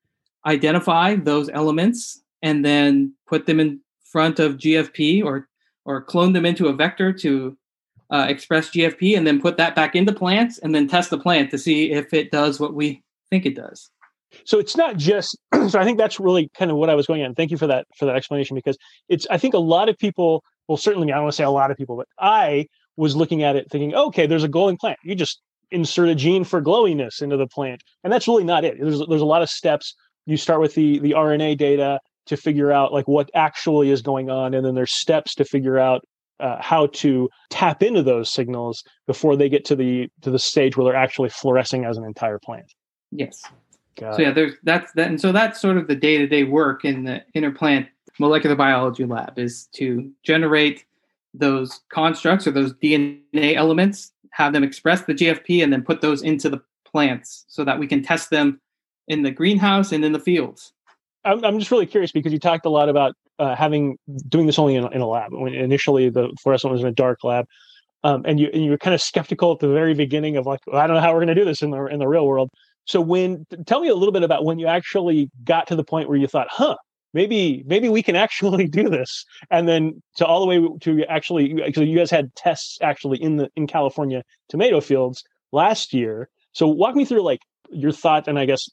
identify 0.45 1.15
those 1.15 1.49
elements 1.49 2.21
and 2.43 2.63
then 2.63 3.13
put 3.27 3.47
them 3.47 3.59
in 3.59 3.81
front 4.03 4.39
of 4.39 4.57
GFP 4.57 5.23
or 5.25 5.47
or 5.83 5.99
clone 5.99 6.33
them 6.33 6.45
into 6.45 6.67
a 6.67 6.73
vector 6.73 7.11
to 7.11 7.57
uh, 8.11 8.27
express 8.29 8.69
GFP 8.69 9.17
and 9.17 9.25
then 9.25 9.41
put 9.41 9.57
that 9.57 9.73
back 9.73 9.95
into 9.95 10.13
plants 10.13 10.59
and 10.59 10.75
then 10.75 10.87
test 10.87 11.09
the 11.09 11.17
plant 11.17 11.49
to 11.49 11.57
see 11.57 11.91
if 11.91 12.13
it 12.13 12.29
does 12.29 12.59
what 12.59 12.75
we 12.75 13.01
think 13.31 13.47
it 13.47 13.55
does. 13.55 13.89
So 14.45 14.59
it's 14.59 14.77
not 14.77 14.97
just 14.97 15.37
so 15.69 15.79
I 15.79 15.83
think 15.83 15.97
that's 15.97 16.19
really 16.19 16.49
kind 16.55 16.71
of 16.71 16.77
what 16.77 16.89
I 16.89 16.95
was 16.95 17.07
going 17.07 17.23
on. 17.23 17.35
Thank 17.35 17.51
you 17.51 17.57
for 17.57 17.67
that 17.67 17.87
for 17.97 18.05
that 18.05 18.15
explanation 18.15 18.55
because 18.55 18.77
it's 19.09 19.27
I 19.29 19.37
think 19.37 19.53
a 19.53 19.59
lot 19.59 19.89
of 19.89 19.97
people, 19.97 20.43
well 20.67 20.77
certainly 20.77 21.11
I 21.11 21.15
don't 21.15 21.25
want 21.25 21.33
to 21.33 21.37
say 21.37 21.43
a 21.43 21.49
lot 21.49 21.71
of 21.71 21.77
people, 21.77 21.97
but 21.97 22.07
I 22.19 22.67
was 22.97 23.15
looking 23.15 23.43
at 23.43 23.55
it 23.55 23.69
thinking, 23.71 23.95
okay, 23.95 24.27
there's 24.27 24.43
a 24.43 24.49
glowing 24.49 24.77
plant. 24.77 24.99
You 25.03 25.15
just 25.15 25.41
insert 25.71 26.09
a 26.09 26.15
gene 26.15 26.43
for 26.43 26.61
glowiness 26.61 27.21
into 27.21 27.37
the 27.37 27.47
plant. 27.47 27.81
And 28.03 28.11
that's 28.11 28.27
really 28.27 28.43
not 28.43 28.65
it. 28.65 28.77
There's 28.79 29.01
there's 29.07 29.21
a 29.21 29.25
lot 29.25 29.41
of 29.41 29.49
steps. 29.49 29.95
You 30.25 30.37
start 30.37 30.61
with 30.61 30.75
the 30.75 30.99
the 30.99 31.11
RNA 31.11 31.57
data 31.57 31.99
to 32.27 32.37
figure 32.37 32.71
out 32.71 32.93
like 32.93 33.07
what 33.07 33.29
actually 33.33 33.89
is 33.89 34.01
going 34.01 34.29
on 34.29 34.53
and 34.53 34.65
then 34.65 34.75
there's 34.75 34.93
steps 34.93 35.33
to 35.35 35.43
figure 35.43 35.79
out 35.79 36.01
uh, 36.39 36.61
how 36.61 36.87
to 36.87 37.29
tap 37.49 37.83
into 37.83 38.03
those 38.03 38.31
signals 38.31 38.83
before 39.07 39.35
they 39.35 39.47
get 39.47 39.63
to 39.65 39.75
the 39.75 40.09
to 40.21 40.31
the 40.31 40.39
stage 40.39 40.75
where 40.75 40.85
they're 40.85 40.95
actually 40.95 41.29
fluorescing 41.29 41.85
as 41.85 41.97
an 41.97 42.03
entire 42.03 42.39
plant. 42.39 42.65
Yes. 43.11 43.41
Got 43.97 44.15
so 44.15 44.21
yeah, 44.21 44.31
there's 44.31 44.53
that's 44.63 44.91
that, 44.93 45.07
and 45.07 45.19
so 45.19 45.31
that's 45.31 45.59
sort 45.59 45.77
of 45.77 45.87
the 45.87 45.95
day-to-day 45.95 46.45
work 46.45 46.85
in 46.85 47.03
the 47.03 47.21
InnerPlant 47.35 47.87
molecular 48.19 48.55
biology 48.55 49.05
lab 49.05 49.37
is 49.37 49.67
to 49.73 50.11
generate 50.23 50.85
those 51.33 51.81
constructs 51.89 52.45
or 52.45 52.51
those 52.51 52.73
DNA 52.73 53.55
elements, 53.55 54.11
have 54.31 54.53
them 54.53 54.63
express 54.63 55.01
the 55.01 55.13
GFP, 55.13 55.63
and 55.63 55.71
then 55.71 55.81
put 55.81 56.01
those 56.01 56.21
into 56.21 56.49
the 56.49 56.61
plants 56.85 57.45
so 57.47 57.63
that 57.63 57.79
we 57.79 57.87
can 57.87 58.03
test 58.03 58.29
them 58.29 58.59
in 59.07 59.23
the 59.23 59.31
greenhouse 59.31 59.91
and 59.91 60.03
in 60.03 60.11
the 60.11 60.19
fields. 60.19 60.73
I'm, 61.23 61.43
I'm 61.43 61.59
just 61.59 61.71
really 61.71 61.85
curious 61.85 62.11
because 62.11 62.33
you 62.33 62.39
talked 62.39 62.65
a 62.65 62.69
lot 62.69 62.89
about 62.89 63.15
uh, 63.39 63.55
having 63.55 63.97
doing 64.27 64.45
this 64.45 64.59
only 64.59 64.75
in, 64.75 64.91
in, 64.91 65.01
a 65.01 65.07
lab. 65.07 65.31
When 65.33 65.53
initially 65.53 66.09
the 66.09 66.29
fluorescent 66.41 66.71
was 66.71 66.81
in 66.81 66.87
a 66.87 66.91
dark 66.91 67.23
lab, 67.23 67.45
um, 68.03 68.23
and 68.25 68.39
you 68.39 68.49
and 68.53 68.63
you 68.63 68.71
were 68.71 68.77
kind 68.77 68.93
of 68.93 69.01
skeptical 69.01 69.51
at 69.51 69.59
the 69.59 69.67
very 69.67 69.93
beginning 69.93 70.37
of 70.37 70.45
like, 70.45 70.59
well, 70.67 70.81
I 70.81 70.87
don't 70.87 70.95
know 70.95 71.01
how 71.01 71.13
we're 71.13 71.19
going 71.19 71.27
to 71.27 71.35
do 71.35 71.45
this 71.45 71.61
in 71.61 71.71
the 71.71 71.85
in 71.85 71.99
the 71.99 72.07
real 72.07 72.25
world. 72.25 72.49
So 72.85 72.99
when 72.99 73.45
tell 73.67 73.81
me 73.81 73.89
a 73.89 73.95
little 73.95 74.11
bit 74.11 74.23
about 74.23 74.43
when 74.43 74.59
you 74.59 74.67
actually 74.67 75.29
got 75.43 75.67
to 75.67 75.75
the 75.75 75.83
point 75.83 76.09
where 76.09 76.17
you 76.17 76.27
thought, 76.27 76.47
huh, 76.49 76.75
maybe 77.13 77.63
maybe 77.65 77.89
we 77.89 78.03
can 78.03 78.15
actually 78.25 78.67
do 78.67 78.89
this, 78.89 79.25
and 79.49 79.67
then 79.67 80.01
to 80.15 80.25
all 80.25 80.41
the 80.41 80.47
way 80.47 80.67
to 80.81 81.03
actually 81.05 81.53
because 81.53 81.87
you 81.87 81.97
guys 81.97 82.11
had 82.11 82.33
tests 82.35 82.77
actually 82.81 83.21
in 83.21 83.37
the 83.37 83.49
in 83.55 83.67
California 83.67 84.23
tomato 84.49 84.81
fields 84.81 85.23
last 85.51 85.93
year. 85.93 86.29
So 86.53 86.67
walk 86.67 86.95
me 86.95 87.05
through 87.05 87.23
like 87.23 87.41
your 87.69 87.91
thought 87.91 88.27
and 88.27 88.37
I 88.37 88.45
guess 88.45 88.69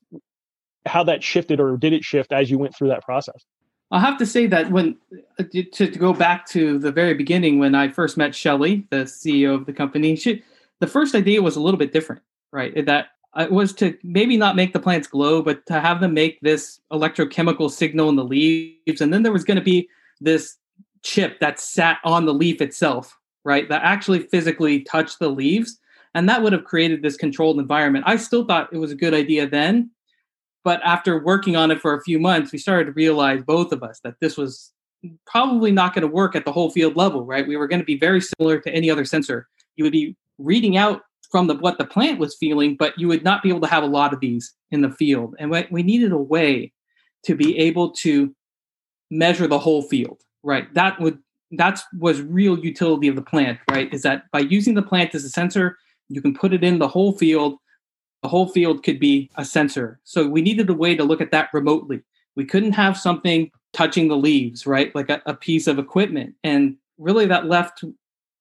how 0.87 1.05
that 1.05 1.23
shifted 1.23 1.61
or 1.61 1.77
did 1.77 1.93
it 1.93 2.05
shift 2.05 2.33
as 2.33 2.51
you 2.51 2.59
went 2.59 2.75
through 2.75 2.89
that 2.89 3.05
process. 3.05 3.45
I'll 3.91 4.01
have 4.01 4.19
to 4.19 4.27
say 4.27 4.47
that 4.47 4.71
when 4.71 4.97
uh, 5.39 5.45
to, 5.53 5.63
to 5.63 5.87
go 5.99 6.13
back 6.13 6.47
to 6.49 6.79
the 6.79 6.93
very 6.93 7.15
beginning 7.15 7.59
when 7.59 7.75
I 7.75 7.89
first 7.89 8.17
met 8.17 8.35
Shelly, 8.35 8.87
the 8.91 9.05
CEO 9.05 9.55
of 9.55 9.67
the 9.67 9.73
company, 9.73 10.15
she, 10.17 10.43
the 10.81 10.87
first 10.87 11.15
idea 11.15 11.41
was 11.41 11.57
a 11.57 11.61
little 11.61 11.79
bit 11.79 11.93
different, 11.93 12.23
right? 12.53 12.85
That 12.85 13.09
Uh, 13.39 13.47
was 13.51 13.73
to 13.73 13.97
maybe 14.03 14.37
not 14.37 14.57
make 14.57 14.73
the 14.73 14.81
plants 14.81 15.07
glow, 15.07 15.41
but 15.41 15.65
to 15.67 15.81
have 15.81 16.01
them 16.01 16.13
make 16.13 16.41
this 16.41 16.81
electrochemical 16.93 17.71
signal 17.71 18.09
in 18.09 18.17
the 18.17 18.25
leaves. 18.25 19.01
And 19.01 19.15
then 19.15 19.23
there 19.23 19.33
was 19.33 19.45
going 19.45 19.59
to 19.59 19.63
be 19.63 19.89
this 20.21 20.57
chip 21.05 21.39
that 21.39 21.61
sat 21.61 21.99
on 22.03 22.27
the 22.27 22.35
leaf 22.35 22.61
itself, 22.61 23.17
right? 23.45 23.69
That 23.69 23.83
actually 23.85 24.21
physically 24.25 24.81
touched 24.81 25.21
the 25.21 25.29
leaves. 25.29 25.79
And 26.15 26.29
that 26.29 26.43
would 26.43 26.53
have 26.53 26.65
created 26.65 27.01
this 27.01 27.17
controlled 27.17 27.61
environment. 27.61 28.07
I 28.09 28.17
still 28.17 28.45
thought 28.45 28.73
it 28.73 28.79
was 28.79 28.91
a 28.91 28.97
good 28.97 29.15
idea 29.15 29.49
then. 29.49 29.93
But 30.65 30.81
after 30.83 31.23
working 31.23 31.55
on 31.55 31.71
it 31.71 31.81
for 31.81 31.95
a 31.95 32.03
few 32.03 32.19
months, 32.19 32.51
we 32.51 32.59
started 32.59 32.87
to 32.87 32.93
realize, 32.93 33.45
both 33.45 33.71
of 33.73 33.85
us, 33.85 34.01
that 34.01 34.17
this 34.21 34.37
was 34.37 34.73
probably 35.27 35.71
not 35.71 35.95
going 35.95 36.03
to 36.03 36.13
work 36.13 36.35
at 36.35 36.45
the 36.45 36.51
whole 36.51 36.71
field 36.71 36.97
level, 36.97 37.25
right? 37.25 37.47
We 37.47 37.57
were 37.57 37.69
going 37.69 37.81
to 37.81 37.87
be 37.87 37.99
very 37.99 38.21
similar 38.21 38.59
to 38.59 38.75
any 38.75 38.91
other 38.91 39.05
sensor. 39.05 39.47
You 39.77 39.85
would 39.85 39.93
be 39.93 40.17
reading 40.39 40.77
out 40.77 41.03
from 41.31 41.47
the 41.47 41.55
what 41.55 41.79
the 41.79 41.85
plant 41.85 42.19
was 42.19 42.37
feeling, 42.37 42.77
but 42.77 42.99
you 42.99 43.09
would 43.09 43.25
not 43.25 43.43
be 43.43 43.51
able 43.51 43.61
to 43.61 43.67
have 43.67 43.83
a 43.83 43.87
lot 43.87 44.13
of 44.13 44.21
these 44.21 44.55
in 44.71 44.83
the 44.83 44.91
field. 44.91 45.35
And 45.39 45.51
we 45.71 45.83
needed 45.83 46.13
a 46.13 46.19
way 46.19 46.73
to 47.25 47.35
be 47.35 47.59
able 47.59 47.91
to 47.93 48.35
measure 49.11 49.47
the 49.47 49.59
whole 49.59 49.83
field, 49.83 50.21
right? 50.43 50.73
That 50.75 51.01
would 51.01 51.19
that's 51.53 51.83
was 51.99 52.21
real 52.23 52.59
utility 52.59 53.09
of 53.09 53.17
the 53.17 53.23
plant, 53.23 53.59
right? 53.71 53.93
Is 53.93 54.03
that 54.03 54.25
by 54.33 54.41
using 54.41 54.75
the 54.75 54.83
plant 54.83 55.15
as 55.15 55.25
a 55.25 55.31
sensor, 55.31 55.79
you 56.09 56.21
can 56.21 56.35
put 56.35 56.53
it 56.53 56.65
in 56.65 56.79
the 56.79 56.89
whole 56.89 57.13
field. 57.13 57.57
The 58.23 58.29
whole 58.29 58.49
field 58.49 58.83
could 58.83 58.99
be 58.99 59.31
a 59.37 59.45
sensor. 59.45 60.01
So 60.05 60.27
we 60.27 60.43
needed 60.43 60.69
a 60.69 60.75
way 60.75 60.97
to 60.97 61.05
look 61.05 61.21
at 61.21 61.31
that 61.31 61.51
remotely. 61.53 62.03
We 62.37 62.45
couldn't 62.45 62.73
have 62.73 62.99
something 62.99 63.51
touching 63.73 64.09
the 64.09 64.17
leaves, 64.17 64.67
right? 64.67 64.95
Like 64.95 65.09
a, 65.09 65.23
a 65.27 65.35
piece 65.35 65.67
of 65.67 65.79
equipment. 65.79 66.35
And 66.43 66.77
really 66.99 67.27
that 67.27 67.47
left 67.47 67.85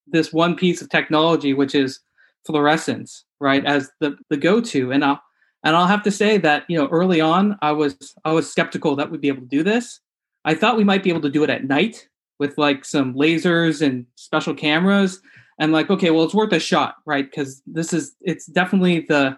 this 0.08 0.34
one 0.34 0.56
piece 0.56 0.82
of 0.82 0.90
technology, 0.90 1.54
which 1.54 1.76
is 1.76 2.00
fluorescence, 2.48 3.26
right, 3.40 3.64
as 3.66 3.92
the 4.00 4.18
the 4.30 4.38
go 4.38 4.60
to. 4.62 4.92
And 4.92 5.06
I'll 5.06 5.22
and 5.64 5.76
I'll 5.76 5.88
have 5.88 6.04
to 6.04 6.12
say 6.12 6.38
that 6.40 6.64
you 6.68 6.78
know 6.78 6.88
early 6.88 7.22
on 7.22 7.58
I 7.62 7.74
was 7.74 8.16
I 8.26 8.32
was 8.32 8.50
skeptical 8.50 8.96
that 8.96 9.12
we'd 9.12 9.22
be 9.22 9.28
able 9.28 9.42
to 9.42 9.48
do 9.48 9.64
this. 9.64 10.00
I 10.46 10.56
thought 10.56 10.78
we 10.78 10.84
might 10.84 11.04
be 11.04 11.10
able 11.10 11.22
to 11.22 11.30
do 11.30 11.44
it 11.44 11.50
at 11.50 11.66
night 11.66 12.08
with 12.40 12.58
like 12.58 12.86
some 12.86 13.14
lasers 13.14 13.86
and 13.86 14.06
special 14.16 14.54
cameras. 14.54 15.20
And 15.60 15.72
like, 15.72 15.90
okay, 15.90 16.12
well, 16.12 16.24
it's 16.24 16.36
worth 16.36 16.54
a 16.54 16.60
shot, 16.60 16.98
right? 17.06 17.30
Because 17.30 17.62
this 17.66 17.92
is 17.92 18.16
it's 18.22 18.46
definitely 18.46 19.02
the 19.02 19.38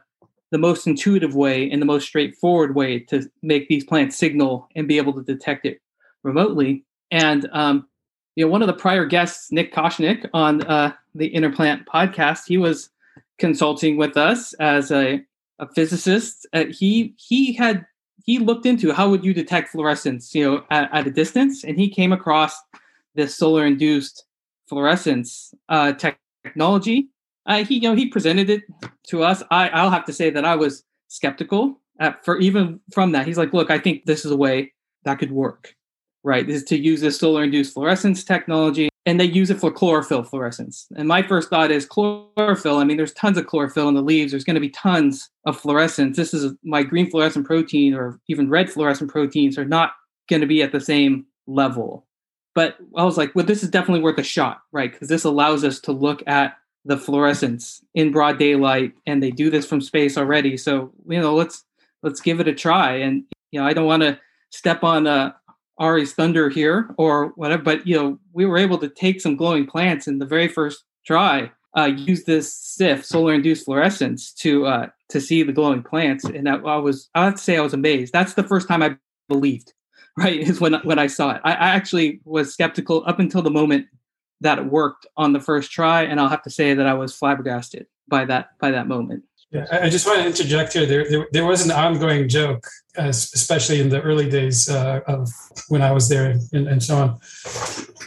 the 0.52 0.58
most 0.58 0.88
intuitive 0.88 1.36
way 1.36 1.70
and 1.70 1.82
the 1.82 1.86
most 1.86 2.08
straightforward 2.08 2.76
way 2.76 3.00
to 3.00 3.30
make 3.42 3.68
these 3.70 3.84
plants 3.84 4.18
signal 4.18 4.68
and 4.76 4.88
be 4.88 4.98
able 4.98 5.14
to 5.14 5.22
detect 5.22 5.66
it 5.66 5.80
remotely. 6.24 6.84
And 7.12 7.48
um, 7.54 7.88
you 8.36 8.46
know, 8.46 8.52
one 8.52 8.62
of 8.62 8.68
the 8.68 8.74
prior 8.74 9.06
guests, 9.06 9.52
Nick 9.52 9.74
Koshnick, 9.74 10.28
on 10.34 10.64
uh, 10.64 10.94
the 11.16 11.32
InnerPlant 11.32 11.86
podcast, 11.86 12.44
he 12.48 12.58
was 12.58 12.90
consulting 13.40 13.98
with 13.98 14.18
us 14.18 14.54
as 14.54 14.92
a, 14.92 15.22
a 15.60 15.68
physicist. 15.74 16.48
Uh, 16.54 16.66
he 16.66 17.16
he 17.18 17.54
had 17.54 17.86
he 18.26 18.38
looked 18.38 18.66
into 18.66 18.94
how 18.94 19.10
would 19.10 19.24
you 19.24 19.34
detect 19.34 19.70
fluorescence, 19.70 20.36
you 20.36 20.44
know, 20.44 20.64
at, 20.70 20.90
at 20.94 21.08
a 21.08 21.12
distance, 21.12 21.64
and 21.64 21.78
he 21.78 21.90
came 21.90 22.12
across 22.12 22.56
this 23.16 23.36
solar 23.36 23.66
induced 23.66 24.26
fluorescence 24.68 25.54
uh, 25.70 25.94
technology. 25.94 27.10
Uh, 27.46 27.64
he 27.64 27.76
you 27.76 27.90
know 27.90 27.96
he 27.96 28.08
presented 28.08 28.50
it 28.50 28.64
to 29.08 29.24
us. 29.24 29.42
I 29.50 29.70
I'll 29.70 29.90
have 29.90 30.06
to 30.06 30.14
say 30.14 30.30
that 30.30 30.46
I 30.46 30.56
was 30.56 30.84
skeptical 31.08 31.82
at, 32.00 32.24
for 32.24 32.38
even 32.40 32.80
from 32.94 33.14
that. 33.14 33.26
He's 33.26 33.38
like, 33.38 33.54
look, 33.54 33.72
I 33.72 33.80
think 33.80 34.06
this 34.06 34.26
is 34.26 34.32
a 34.32 34.38
way 34.38 34.74
that 35.04 35.20
could 35.20 35.32
work. 35.32 35.74
Right, 36.22 36.48
is 36.50 36.66
to 36.66 36.78
use 36.78 37.00
this 37.00 37.18
solar 37.18 37.44
induced 37.46 37.74
fluorescence 37.74 38.26
technology 38.26 38.90
and 39.10 39.20
they 39.20 39.26
use 39.26 39.50
it 39.50 39.60
for 39.60 39.72
chlorophyll 39.72 40.22
fluorescence. 40.22 40.88
And 40.96 41.08
my 41.08 41.24
first 41.24 41.50
thought 41.50 41.72
is 41.72 41.88
chlorophyll. 41.88 42.78
I 42.78 42.84
mean, 42.84 42.96
there's 42.96 43.14
tons 43.14 43.40
of 43.40 43.48
chlorophyll 43.48 43.90
in 43.90 43.96
the 43.96 44.04
leaves. 44.04 44.32
There's 44.32 44.44
going 44.44 44.54
to 44.54 44.60
be 44.60 44.70
tons 44.70 45.32
of 45.48 45.60
fluorescence. 45.60 46.16
This 46.16 46.32
is 46.32 46.54
my 46.64 46.84
green 46.84 47.10
fluorescent 47.10 47.48
protein 47.48 47.96
or 47.96 48.20
even 48.28 48.52
red 48.52 48.70
fluorescent 48.70 49.10
proteins 49.10 49.58
are 49.58 49.66
not 49.66 49.94
going 50.30 50.42
to 50.42 50.48
be 50.48 50.62
at 50.62 50.72
the 50.72 50.80
same 50.80 51.26
level. 51.48 52.06
But 52.54 52.78
I 52.96 53.04
was 53.04 53.18
like, 53.18 53.34
well, 53.34 53.48
this 53.48 53.64
is 53.64 53.72
definitely 53.72 54.04
worth 54.04 54.20
a 54.20 54.24
shot, 54.24 54.62
right? 54.72 54.92
Because 54.92 55.08
this 55.08 55.24
allows 55.24 55.64
us 55.64 55.80
to 55.82 55.92
look 55.92 56.22
at 56.28 56.56
the 56.86 56.96
fluorescence 56.96 57.84
in 57.96 58.12
broad 58.12 58.38
daylight 58.38 58.94
and 59.08 59.24
they 59.24 59.32
do 59.32 59.50
this 59.50 59.66
from 59.66 59.82
space 59.82 60.18
already 60.18 60.56
so 60.56 60.90
you 61.10 61.20
know 61.20 61.36
let's 61.36 61.66
let's 62.04 62.22
give 62.22 62.40
it 62.40 62.48
a 62.48 62.54
try 62.54 62.96
and 62.96 63.26
you 63.52 63.60
know 63.60 63.68
i 63.68 63.74
don't 63.74 63.86
want 63.86 64.02
to 64.02 64.18
step 64.50 64.82
on 64.82 65.06
uh, 65.06 65.32
ari's 65.80 66.14
thunder 66.14 66.50
here 66.50 66.94
or 66.98 67.28
whatever 67.36 67.64
but 67.64 67.86
you 67.88 67.96
know 67.96 68.20
we 68.34 68.46
were 68.46 68.58
able 68.58 68.78
to 68.78 68.90
take 68.90 69.22
some 69.22 69.36
glowing 69.36 69.66
plants 69.66 70.08
in 70.08 70.20
the 70.20 70.26
very 70.26 70.48
first 70.48 70.84
try 71.06 71.50
uh, 71.78 71.86
use 71.86 72.24
this 72.24 72.54
SIF, 72.54 73.06
solar 73.06 73.34
induced 73.34 73.66
fluorescence, 73.66 74.34
to 74.34 74.66
uh, 74.66 74.88
to 75.10 75.22
see 75.22 75.44
the 75.44 75.54
glowing 75.54 75.84
plants, 75.84 76.24
and 76.26 76.50
I, 76.50 76.56
I, 76.56 76.78
was 76.78 77.10
I 77.16 77.26
have 77.26 77.36
to 77.36 77.42
say 77.42 77.58
I 77.58 77.62
was 77.62 77.74
amazed. 77.74 78.14
That's 78.14 78.34
the 78.34 78.44
first 78.44 78.68
time 78.68 78.82
I 78.82 78.96
believed, 79.28 79.74
right? 80.18 80.40
Is 80.40 80.60
when 80.60 80.74
when 80.84 81.00
I 81.00 81.08
saw 81.08 81.32
it. 81.32 81.42
I, 81.44 81.52
I 81.52 81.68
actually 81.70 82.22
was 82.26 82.54
skeptical 82.54 83.04
up 83.06 83.20
until 83.20 83.42
the 83.42 83.52
moment 83.52 83.88
that 84.42 84.58
it 84.58 84.66
worked 84.66 85.06
on 85.18 85.34
the 85.34 85.40
first 85.40 85.72
try, 85.72 86.04
and 86.04 86.20
I'll 86.20 86.30
have 86.30 86.44
to 86.44 86.50
say 86.50 86.74
that 86.74 86.88
I 86.88 86.94
was 86.94 87.16
flabbergasted 87.16 87.86
by 88.08 88.26
that 88.26 88.58
by 88.60 88.72
that 88.72 88.88
moment. 88.88 89.24
Yeah, 89.52 89.66
I 89.72 89.90
just 89.90 90.06
want 90.06 90.20
to 90.20 90.28
interject 90.28 90.74
here. 90.74 90.86
There, 90.86 91.10
there, 91.10 91.28
there 91.32 91.46
was 91.46 91.66
an 91.66 91.72
ongoing 91.72 92.30
joke, 92.30 92.68
uh, 92.98 93.06
especially 93.06 93.82
in 93.82 93.90
the 93.90 94.00
early 94.02 94.30
days 94.30 94.70
uh, 94.70 95.02
of 95.08 95.28
when 95.70 95.82
I 95.82 95.92
was 95.92 96.08
there 96.08 96.38
and, 96.54 96.68
and 96.68 96.84
so 96.84 96.98
on, 96.98 97.20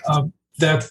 um, 0.09 0.33
that 0.59 0.89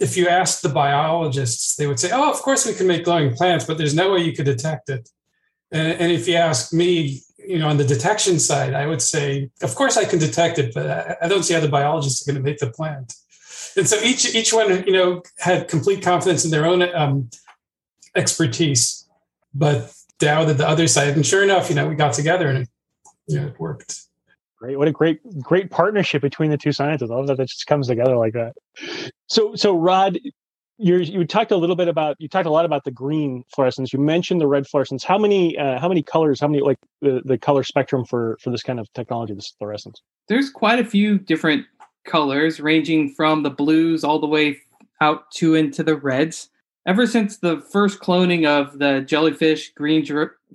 if 0.00 0.16
you 0.16 0.28
asked 0.28 0.62
the 0.62 0.68
biologists, 0.68 1.76
they 1.76 1.86
would 1.86 2.00
say, 2.00 2.10
"Oh, 2.12 2.30
of 2.30 2.42
course 2.42 2.66
we 2.66 2.74
can 2.74 2.88
make 2.88 3.04
glowing 3.04 3.34
plants, 3.34 3.64
but 3.64 3.78
there's 3.78 3.94
no 3.94 4.12
way 4.12 4.20
you 4.20 4.32
could 4.32 4.46
detect 4.46 4.88
it." 4.88 5.08
And, 5.70 6.00
and 6.00 6.12
if 6.12 6.26
you 6.26 6.34
ask 6.34 6.72
me, 6.72 7.20
you 7.38 7.58
know, 7.60 7.68
on 7.68 7.76
the 7.76 7.84
detection 7.84 8.40
side, 8.40 8.74
I 8.74 8.86
would 8.86 9.02
say, 9.02 9.50
"Of 9.62 9.76
course 9.76 9.96
I 9.96 10.04
can 10.04 10.18
detect 10.18 10.58
it, 10.58 10.74
but 10.74 10.90
I, 10.90 11.16
I 11.22 11.28
don't 11.28 11.44
see 11.44 11.54
how 11.54 11.60
the 11.60 11.68
biologists 11.68 12.26
are 12.26 12.32
going 12.32 12.42
to 12.42 12.50
make 12.50 12.58
the 12.58 12.70
plant." 12.70 13.14
And 13.76 13.88
so 13.88 13.96
each 14.02 14.34
each 14.34 14.52
one, 14.52 14.84
you 14.84 14.92
know, 14.92 15.22
had 15.38 15.68
complete 15.68 16.02
confidence 16.02 16.44
in 16.44 16.50
their 16.50 16.66
own 16.66 16.82
um, 16.94 17.30
expertise, 18.14 19.01
but 19.54 19.92
doubted 20.18 20.58
the 20.58 20.68
other 20.68 20.86
side. 20.86 21.14
And 21.14 21.26
sure 21.26 21.42
enough, 21.42 21.68
you 21.68 21.74
know, 21.74 21.88
we 21.88 21.94
got 21.94 22.12
together 22.12 22.48
and 22.48 22.58
it, 22.58 22.68
you 23.26 23.40
know, 23.40 23.46
it 23.48 23.58
worked. 23.58 24.02
Great. 24.58 24.78
What 24.78 24.88
a 24.88 24.92
great, 24.92 25.20
great 25.40 25.70
partnership 25.70 26.22
between 26.22 26.50
the 26.50 26.56
two 26.56 26.72
scientists. 26.72 27.10
I 27.10 27.14
love 27.14 27.26
that 27.26 27.40
it 27.40 27.48
just 27.48 27.66
comes 27.66 27.88
together 27.88 28.16
like 28.16 28.32
that. 28.34 28.52
So, 29.26 29.56
so 29.56 29.76
Rod, 29.76 30.18
you 30.78 30.96
you 30.98 31.24
talked 31.24 31.52
a 31.52 31.56
little 31.56 31.76
bit 31.76 31.88
about 31.88 32.16
you 32.18 32.28
talked 32.28 32.46
a 32.46 32.50
lot 32.50 32.64
about 32.64 32.84
the 32.84 32.90
green 32.90 33.44
fluorescence. 33.54 33.92
You 33.92 33.98
mentioned 33.98 34.40
the 34.40 34.46
red 34.46 34.66
fluorescence. 34.66 35.04
How 35.04 35.18
many 35.18 35.56
uh, 35.56 35.78
how 35.78 35.88
many 35.88 36.02
colors? 36.02 36.40
How 36.40 36.48
many 36.48 36.62
like 36.62 36.78
the, 37.00 37.22
the 37.24 37.38
color 37.38 37.62
spectrum 37.62 38.04
for 38.04 38.38
for 38.40 38.50
this 38.50 38.62
kind 38.62 38.80
of 38.80 38.92
technology, 38.92 39.34
this 39.34 39.54
fluorescence? 39.58 40.02
There's 40.28 40.50
quite 40.50 40.78
a 40.78 40.84
few 40.84 41.18
different 41.18 41.66
colors, 42.04 42.60
ranging 42.60 43.10
from 43.10 43.42
the 43.42 43.50
blues 43.50 44.02
all 44.02 44.18
the 44.18 44.26
way 44.26 44.58
out 45.00 45.30
to 45.32 45.54
into 45.54 45.82
the 45.82 45.96
reds. 45.96 46.48
Ever 46.84 47.06
since 47.06 47.38
the 47.38 47.60
first 47.60 48.00
cloning 48.00 48.46
of 48.46 48.78
the 48.78 49.02
jellyfish 49.02 49.72
green 49.74 50.04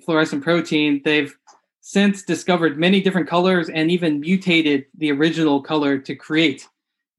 fluorescent 0.03 0.43
protein, 0.43 1.01
they've 1.05 1.33
since 1.79 2.21
discovered 2.23 2.77
many 2.77 2.99
different 2.99 3.29
colors 3.29 3.69
and 3.69 3.89
even 3.89 4.19
mutated 4.19 4.85
the 4.97 5.09
original 5.09 5.61
color 5.61 5.97
to 5.97 6.15
create 6.15 6.67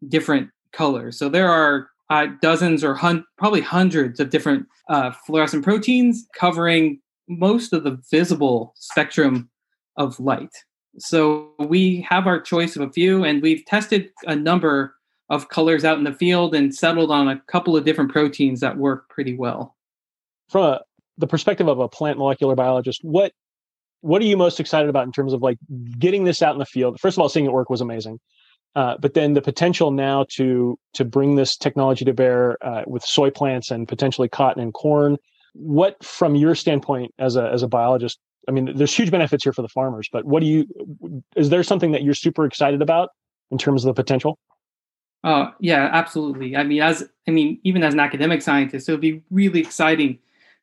different 0.09 0.51
colors. 0.73 1.19
So 1.19 1.31
there 1.31 1.49
are 1.49 1.89
uh, 2.11 2.27
dozens 2.43 2.85
or 2.85 2.95
hun- 2.95 3.25
probably 3.39 3.63
hundreds 3.63 4.21
of 4.21 4.29
different 4.29 4.67
uh, 4.91 5.13
fluorescent 5.27 5.65
proteins 5.65 6.27
covering 6.35 7.01
most 7.29 7.73
of 7.73 7.85
the 7.85 7.99
visible 8.11 8.75
spectrum 8.77 9.49
of 9.97 10.21
light. 10.21 10.55
So 10.99 11.53
we 11.59 12.03
have 12.03 12.27
our 12.27 12.41
choice 12.41 12.77
of 12.77 12.83
a 12.83 12.93
few, 12.93 13.25
and 13.25 13.41
we've 13.41 13.65
tested 13.65 14.11
a 14.27 14.37
number 14.37 14.97
of 15.31 15.49
colors 15.49 15.85
out 15.85 15.99
in 15.99 16.05
the 16.05 16.13
field 16.13 16.55
and 16.55 16.75
settled 16.75 17.11
on 17.11 17.29
a 17.29 17.41
couple 17.47 17.77
of 17.77 17.85
different 17.85 18.11
proteins 18.11 18.61
that 18.61 18.79
work 18.79 19.09
pretty 19.09 19.37
well. 19.37 19.77
From 20.49 20.65
a, 20.65 20.81
the 21.19 21.27
perspective 21.27 21.69
of 21.69 21.79
a 21.79 21.89
plant 21.89 22.19
molecular 22.19 22.55
biologist, 22.55 23.01
what 23.03 23.33
what 24.01 24.23
are 24.23 24.27
you 24.27 24.37
most 24.37 24.61
excited 24.61 24.89
about 24.89 25.05
in 25.05 25.13
terms 25.13 25.33
of 25.33 25.43
like 25.43 25.59
getting 25.99 26.25
this 26.25 26.41
out 26.41 26.55
in 26.55 26.59
the 26.59 26.67
field? 26.67 27.01
First 27.01 27.17
of 27.17 27.23
all, 27.23 27.29
seeing 27.29 27.47
it 27.47 27.53
work 27.53 27.69
was 27.69 27.81
amazing, 27.81 28.21
uh, 28.77 28.97
but 29.01 29.15
then 29.15 29.35
the 29.35 29.43
potential 29.43 29.91
now 29.91 30.25
to 30.37 30.79
to 30.95 31.05
bring 31.05 31.35
this 31.35 31.57
technology 31.57 32.05
to 32.05 32.15
bear 32.15 32.57
uh, 32.65 32.85
with 32.87 33.03
soy 33.03 33.31
plants 33.31 33.71
and 33.71 33.89
potentially 33.89 34.29
cotton 34.29 34.63
and 34.63 34.73
corn. 34.73 35.17
What, 35.55 36.03
from 36.05 36.37
your 36.37 36.55
standpoint 36.55 37.13
as 37.19 37.35
a 37.37 37.51
as 37.51 37.63
a 37.63 37.69
biologist, 37.69 38.19
I 38.49 38.53
mean, 38.53 38.77
there's 38.77 38.95
huge 38.95 39.11
benefits 39.11 39.43
here 39.45 39.53
for 39.53 39.63
the 39.63 39.69
farmers. 39.69 40.09
But 40.13 40.25
what 40.25 40.41
do 40.41 40.47
you? 40.47 41.23
Is 41.37 41.51
there 41.51 41.63
something 41.63 41.93
that 41.93 42.03
you're 42.03 42.15
super 42.15 42.45
excited 42.45 42.81
about 42.81 43.11
in 43.51 43.59
terms 43.59 43.85
of 43.85 43.95
the 43.95 44.01
potential? 44.01 44.39
Oh 45.29 45.53
yeah, 45.61 45.91
absolutely. 45.93 46.57
I 46.57 46.63
mean, 46.63 46.81
as 46.81 47.07
I 47.29 47.33
mean, 47.33 47.61
even 47.63 47.85
as 47.85 47.93
an 47.93 48.01
academic 48.01 48.41
scientist, 48.41 48.89
it 48.89 48.93
would 48.93 49.03
be 49.03 49.23
really 49.31 49.61
exciting 49.61 50.21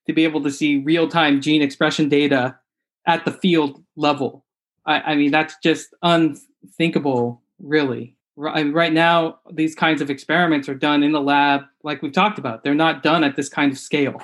to 0.07 0.13
be 0.13 0.23
able 0.23 0.41
to 0.41 0.49
see 0.49 0.79
real 0.79 1.07
time 1.07 1.39
gene 1.39 1.61
expression 1.61 2.09
data 2.09 2.57
at 3.05 3.25
the 3.25 3.31
field 3.31 3.83
level. 3.95 4.43
I, 4.87 5.01
I 5.01 5.15
mean, 5.15 5.29
that's 5.29 5.55
just 5.61 5.93
unthinkable, 6.01 7.43
really. 7.59 8.17
Right, 8.37 8.73
right 8.73 8.91
now, 8.91 9.37
these 9.51 9.75
kinds 9.75 10.01
of 10.01 10.09
experiments 10.09 10.67
are 10.67 10.73
done 10.73 11.03
in 11.03 11.11
the 11.11 11.21
lab, 11.21 11.61
like 11.83 12.01
we've 12.01 12.11
talked 12.11 12.39
about. 12.39 12.63
They're 12.63 12.73
not 12.73 13.03
done 13.03 13.23
at 13.23 13.35
this 13.35 13.49
kind 13.49 13.71
of 13.71 13.77
scale, 13.77 14.19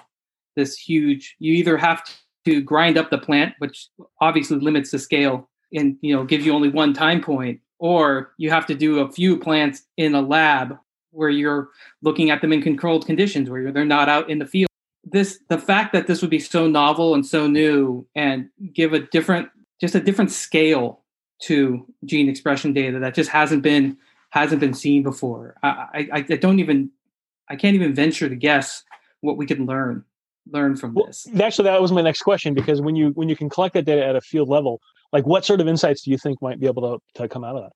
this 0.56 0.75
huge. 0.75 1.36
You 1.38 1.54
either 1.54 1.77
have 1.77 2.04
to 2.45 2.62
grind 2.62 2.97
up 2.97 3.12
the 3.12 3.19
plant, 3.19 3.54
which 3.60 3.89
obviously 4.19 4.58
limits 4.58 4.89
the 4.89 4.97
scale 4.97 5.47
and 5.71 5.97
you 6.01 6.15
know 6.15 6.23
gives 6.23 6.47
you 6.47 6.54
only 6.54 6.69
one 6.69 6.95
time 6.95 7.21
point, 7.21 7.60
or 7.82 8.32
you 8.38 8.52
have 8.52 8.67
to 8.67 8.76
do 8.76 9.00
a 9.00 9.12
few 9.12 9.36
plants 9.38 9.82
in 9.98 10.13
a 10.13 10.22
lab 10.22 10.78
where 11.10 11.30
you're 11.30 11.70
looking 12.04 12.30
at 12.30 12.39
them 12.39 12.54
in 12.54 12.62
controlled 12.62 13.08
conditions, 13.08 13.50
where 13.50 13.72
they're 13.72 13.84
not 13.84 14.08
out 14.08 14.30
in 14.30 14.38
the 14.38 14.46
field 14.46 14.70
this 15.04 15.39
the 15.50 15.58
fact 15.58 15.91
that 15.94 16.06
this 16.06 16.22
would 16.22 16.30
be 16.30 16.39
so 16.39 16.67
novel 16.67 17.15
and 17.15 17.26
so 17.26 17.48
new 17.48 18.06
and 18.15 18.50
give 18.72 18.94
a 18.94 19.00
different 19.00 19.50
just 19.80 19.96
a 19.96 20.00
different 20.00 20.32
scale 20.32 21.02
to 21.41 21.84
gene 22.06 22.30
expression 22.30 22.72
data 22.72 23.00
that 23.00 23.15
just 23.15 23.32
hasn't 23.32 23.63
been 23.63 23.98
hasn't 24.30 24.62
been 24.62 24.74
seen 24.74 25.04
before. 25.04 25.56
I, 25.63 26.08
I, 26.13 26.26
I 26.30 26.36
don't 26.36 26.60
even 26.60 26.91
I 27.50 27.56
can't 27.56 27.76
even 27.76 27.96
venture 27.96 28.30
to 28.30 28.36
guess 28.36 28.84
what 29.22 29.38
we 29.38 29.48
can 29.48 29.65
learn 29.65 30.06
learn 30.52 30.76
from 30.76 30.94
well, 30.94 31.08
this. 31.08 31.28
Actually, 31.39 31.65
that 31.65 31.82
was 31.82 31.91
my 31.91 32.02
next 32.02 32.22
question 32.22 32.54
because 32.54 32.80
when 32.80 32.96
you 32.96 33.10
when 33.10 33.28
you 33.28 33.36
can 33.36 33.50
collect 33.50 33.74
that 33.74 33.86
data 33.86 34.06
at 34.06 34.15
a 34.15 34.22
field 34.22 34.50
level, 34.50 34.82
like 35.12 35.26
what 35.26 35.45
sort 35.45 35.62
of 35.62 35.67
insights 35.67 36.04
do 36.04 36.12
you 36.12 36.17
think 36.17 36.41
might 36.41 36.60
be 36.60 36.67
able 36.67 37.00
to, 37.00 37.21
to 37.21 37.28
come 37.28 37.43
out 37.43 37.56
of 37.56 37.63
that? 37.63 37.71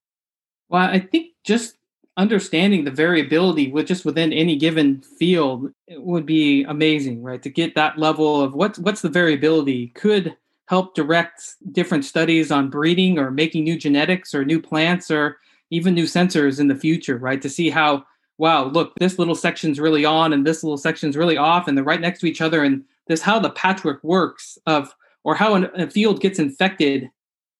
Well, 0.69 0.83
I 0.83 0.99
think 0.99 1.33
just 1.43 1.77
understanding 2.17 2.85
the 2.85 2.91
variability 2.91 3.71
with 3.71 3.87
just 3.87 4.05
within 4.05 4.31
any 4.31 4.55
given 4.55 5.01
field 5.01 5.71
would 5.89 6.25
be 6.25 6.63
amazing, 6.63 7.21
right? 7.21 7.43
To 7.43 7.49
get 7.49 7.75
that 7.75 7.97
level 7.97 8.41
of 8.41 8.53
what's 8.53 8.79
what's 8.79 9.01
the 9.01 9.09
variability 9.09 9.87
could 9.89 10.35
help 10.67 10.95
direct 10.95 11.55
different 11.71 12.05
studies 12.05 12.51
on 12.51 12.69
breeding 12.69 13.19
or 13.19 13.29
making 13.29 13.63
new 13.63 13.77
genetics 13.77 14.33
or 14.33 14.43
new 14.43 14.61
plants 14.61 15.11
or 15.11 15.37
even 15.69 15.93
new 15.93 16.05
sensors 16.05 16.59
in 16.59 16.67
the 16.67 16.75
future, 16.75 17.17
right? 17.17 17.41
To 17.41 17.49
see 17.49 17.69
how 17.69 18.05
wow, 18.37 18.65
look, 18.65 18.93
this 18.99 19.17
little 19.17 19.35
section's 19.35 19.79
really 19.79 20.03
on 20.03 20.33
and 20.33 20.45
this 20.45 20.61
little 20.63 20.77
section's 20.77 21.15
really 21.15 21.37
off 21.37 21.67
and 21.67 21.77
they're 21.77 21.85
right 21.85 22.01
next 22.01 22.19
to 22.19 22.25
each 22.25 22.41
other 22.41 22.63
and 22.63 22.83
this 23.07 23.21
how 23.21 23.39
the 23.39 23.49
patchwork 23.51 24.03
works 24.03 24.57
of 24.65 24.93
or 25.23 25.35
how 25.35 25.55
a 25.55 25.89
field 25.89 26.21
gets 26.21 26.39
infected 26.39 27.09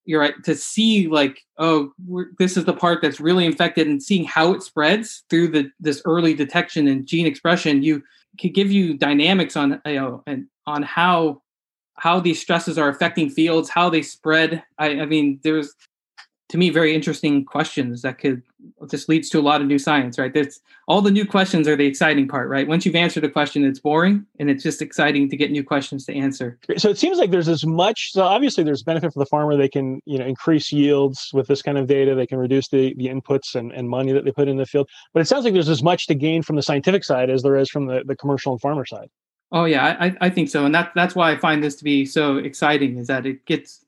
you're 0.06 0.22
right 0.22 0.36
to 0.44 0.56
see 0.56 1.08
like 1.08 1.40
oh 1.58 1.92
this 2.38 2.58
is 2.58 2.66
the 2.66 2.74
part 2.74 3.02
that's 3.02 3.20
really 3.20 3.46
infected 3.46 3.88
and 3.88 4.02
seeing 4.02 4.24
how 4.24 4.54
it 4.54 4.62
spreads 4.62 5.24
through 5.30 5.48
the 5.48 5.70
this 5.80 6.02
early 6.06 6.34
detection 6.34 6.88
and 6.88 7.08
gene 7.08 7.26
expression 7.26 7.84
you 7.84 8.02
could 8.40 8.54
give 8.54 8.72
you 8.72 8.98
dynamics 8.98 9.56
on 9.56 9.82
you 9.86 9.96
know 9.96 10.24
and 10.28 10.48
on 10.68 10.84
how 10.84 11.42
how 11.98 12.20
these 12.20 12.42
stresses 12.42 12.78
are 12.78 12.90
affecting 12.90 13.30
fields 13.30 13.70
how 13.70 13.90
they 13.90 14.02
spread. 14.02 14.64
I, 14.78 15.02
I 15.02 15.06
mean 15.06 15.40
there's 15.44 15.74
to 16.50 16.58
me 16.58 16.70
very 16.70 16.94
interesting 16.94 17.46
questions 17.46 18.02
that 18.04 18.20
could 18.20 18.44
this 18.90 19.08
leads 19.08 19.30
to 19.30 19.40
a 19.40 19.42
lot 19.42 19.62
of 19.62 19.68
new 19.68 19.80
science 19.80 20.18
right? 20.18 20.34
That's 20.34 20.60
all 20.88 21.02
the 21.02 21.12
new 21.12 21.26
questions 21.26 21.68
are 21.68 21.76
the 21.76 21.86
exciting 21.86 22.28
part 22.28 22.50
right? 22.50 22.68
Once 22.68 22.86
you've 22.86 22.96
answered 22.96 23.24
a 23.24 23.30
question 23.30 23.64
it's 23.64 23.80
boring 23.80 24.26
and 24.40 24.50
it's 24.50 24.64
just 24.64 24.82
exciting 24.82 25.30
to 25.30 25.38
get 25.38 25.52
new 25.52 25.64
questions 25.64 26.06
to 26.06 26.16
answer. 26.16 26.60
So 26.78 26.90
it 26.90 26.98
seems 26.98 27.18
like 27.18 27.32
there's 27.32 27.50
as 27.50 27.66
much 27.66 28.12
so 28.12 28.24
obviously 28.24 28.64
there's 28.64 28.84
benefit 28.84 29.14
for 29.14 29.20
the 29.20 29.26
farmer. 29.26 29.58
They 29.58 29.70
can 29.70 30.02
you 30.06 30.18
know 30.18 30.26
increase 30.26 30.72
yields 30.72 31.30
with 31.34 31.48
this 31.48 31.62
kind 31.62 31.78
of 31.78 31.88
data. 31.88 32.16
They 32.16 32.28
can 32.28 32.38
reduce 32.38 32.70
the, 32.70 32.94
the 32.96 33.08
inputs 33.08 33.56
and, 33.56 33.72
and 33.72 33.90
money 33.90 34.12
that 34.12 34.26
they 34.26 34.32
put 34.32 34.48
in 34.48 34.58
the 34.58 34.66
field. 34.66 34.90
But 35.14 35.22
it 35.22 35.26
sounds 35.26 35.46
like 35.46 35.54
there's 35.54 35.70
as 35.70 35.84
much 35.84 36.08
to 36.08 36.16
gain 36.16 36.42
from 36.44 36.56
the 36.56 36.64
scientific 36.64 37.04
side 37.04 37.30
as 37.30 37.44
there 37.44 37.56
is 37.56 37.70
from 37.70 37.88
the, 37.88 38.04
the 38.06 38.16
commercial 38.16 38.52
and 38.52 38.62
farmer 38.62 38.86
side. 38.86 39.10
Oh 39.52 39.66
yeah 39.66 39.96
I, 40.00 40.16
I 40.22 40.30
think 40.30 40.50
so. 40.50 40.66
And 40.66 40.74
that, 40.76 40.92
that's 40.96 41.16
why 41.16 41.32
i 41.32 41.38
find 41.38 41.64
this 41.64 41.76
to 41.78 41.84
be 41.84 42.06
so 42.06 42.38
exciting 42.38 42.98
is 42.98 43.08
that 43.08 43.26
it 43.26 43.46
gets 43.46 43.85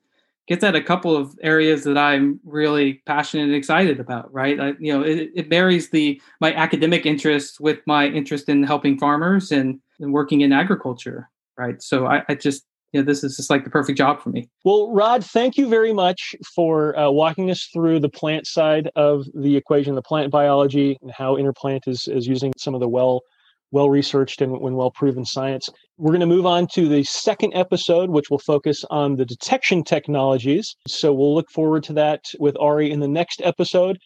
gets 0.48 0.64
at 0.64 0.76
a 0.76 0.82
couple 0.82 1.16
of 1.16 1.38
areas 1.42 1.84
that 1.84 1.98
I'm 1.98 2.40
really 2.44 3.02
passionate 3.06 3.44
and 3.44 3.56
excited 3.56 4.00
about. 4.00 4.34
Right, 4.34 4.60
I, 4.60 4.74
you 4.80 4.94
know, 4.94 5.04
it, 5.04 5.30
it 5.36 5.50
marries 5.50 5.90
the 5.90 6.22
my 6.42 6.54
academic 6.54 7.06
interest 7.06 7.60
with 7.60 7.80
my 7.86 8.08
interest 8.08 8.50
in 8.50 8.64
helping 8.64 8.98
farmers 8.98 9.52
and, 9.52 9.80
and 10.00 10.14
working 10.14 10.42
in 10.42 10.52
agriculture. 10.52 11.30
Right, 11.58 11.82
so 11.82 12.06
I, 12.06 12.24
I 12.30 12.36
just 12.36 12.64
you 12.94 13.02
know, 13.02 13.06
this 13.06 13.24
is 13.24 13.36
just 13.36 13.50
like 13.50 13.64
the 13.64 13.70
perfect 13.70 13.98
job 13.98 14.22
for 14.22 14.30
me. 14.30 14.50
Well, 14.64 14.92
Rod, 14.94 15.24
thank 15.24 15.58
you 15.58 15.68
very 15.68 15.92
much 15.92 16.36
for 16.56 16.98
uh, 16.98 17.10
walking 17.10 17.52
us 17.52 17.68
through 17.74 18.00
the 18.00 18.10
plant 18.10 18.48
side 18.48 18.90
of 18.96 19.26
the 19.36 19.58
equation, 19.58 19.96
the 19.96 20.02
plant 20.02 20.32
biology, 20.32 20.98
and 21.02 21.12
how 21.12 21.36
InnerPlant 21.36 21.88
is, 21.88 22.08
is 22.08 22.28
using 22.28 22.54
some 22.58 22.74
of 22.74 22.80
the 22.80 22.88
well 22.88 23.22
well 23.72 23.90
researched 23.90 24.42
and, 24.42 24.56
and 24.56 24.76
well 24.76 24.92
proven 24.92 25.26
science. 25.26 25.70
We're 25.98 26.12
going 26.12 26.22
to 26.22 26.26
move 26.26 26.46
on 26.46 26.68
to 26.74 26.88
the 26.88 27.04
second 27.04 27.54
episode, 27.56 28.10
which 28.10 28.30
will 28.30 28.40
focus 28.40 28.84
on 28.90 29.16
the 29.16 29.26
detection 29.26 29.84
technologies. 29.84 30.76
So 30.88 31.14
we'll 31.14 31.34
look 31.34 31.50
forward 31.52 31.84
to 31.84 31.94
that 31.94 32.26
with 32.40 32.56
Ari 32.60 32.92
in 32.92 33.00
the 33.00 33.08
next 33.08 33.42
episode. 33.44 33.98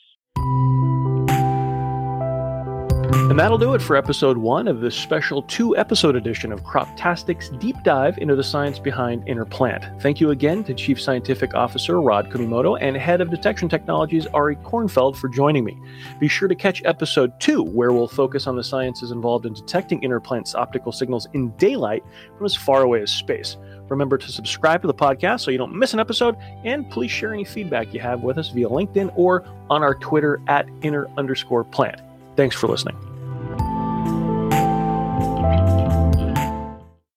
And 3.32 3.40
that'll 3.40 3.58
do 3.58 3.76
it 3.76 3.82
for 3.82 3.96
episode 3.96 4.38
one 4.38 4.68
of 4.68 4.82
this 4.82 4.94
special 4.94 5.42
two 5.44 5.78
episode 5.78 6.18
edition 6.18 6.52
of 6.52 6.66
Croptastic's 6.66 7.48
deep 7.60 7.78
dive 7.82 8.18
into 8.18 8.36
the 8.36 8.44
science 8.44 8.78
behind 8.78 9.26
inner 9.26 9.46
plant. 9.46 9.86
Thank 10.02 10.20
you 10.20 10.32
again 10.32 10.66
to 10.66 10.74
Chief 10.74 11.02
Scientific 11.02 11.54
Officer 11.54 12.02
Rod 12.02 12.30
Kumimoto 12.30 12.78
and 12.82 12.98
Head 12.98 13.22
of 13.22 13.30
Detection 13.30 13.70
Technologies 13.70 14.28
Ari 14.28 14.58
Kornfeld 14.58 15.16
for 15.16 15.30
joining 15.30 15.64
me. 15.64 15.80
Be 16.20 16.28
sure 16.28 16.50
to 16.50 16.56
catch 16.56 16.84
episode 16.84 17.32
two, 17.40 17.64
where 17.64 17.94
we'll 17.94 18.10
focus 18.10 18.48
on 18.48 18.58
the 18.58 18.64
sciences 18.66 19.12
involved 19.12 19.46
in 19.46 19.54
detecting 19.54 20.04
inner 20.04 20.20
plant's 20.20 20.54
optical 20.54 20.92
signals 20.92 21.30
in 21.32 21.52
daylight 21.52 22.04
from 22.36 22.46
as 22.46 22.54
far 22.54 22.82
away 22.82 23.02
as 23.02 23.14
space. 23.14 23.56
Remember 23.88 24.18
to 24.18 24.30
subscribe 24.30 24.82
to 24.82 24.88
the 24.88 24.94
podcast 24.94 25.40
so 25.40 25.52
you 25.52 25.58
don't 25.58 25.74
miss 25.74 25.94
an 25.94 26.02
episode, 26.02 26.36
and 26.66 26.90
please 26.92 27.12
share 27.12 27.34
any 27.34 27.46
feedback 27.46 27.94
you 27.94 28.02
have 28.02 28.24
with 28.24 28.38
us 28.38 28.50
via 28.50 28.68
LinkedIn 28.68 29.10
or 29.16 29.46
on 29.70 29.84
our 29.84 29.96
Twitter 29.96 30.42
at 30.50 30.68
inner 30.82 31.08
underscore 31.18 31.64
plant. 31.64 32.02
Thanks 32.36 32.58
for 32.58 32.68
listening 32.68 33.11
thank 35.42 35.70
you 35.80 35.91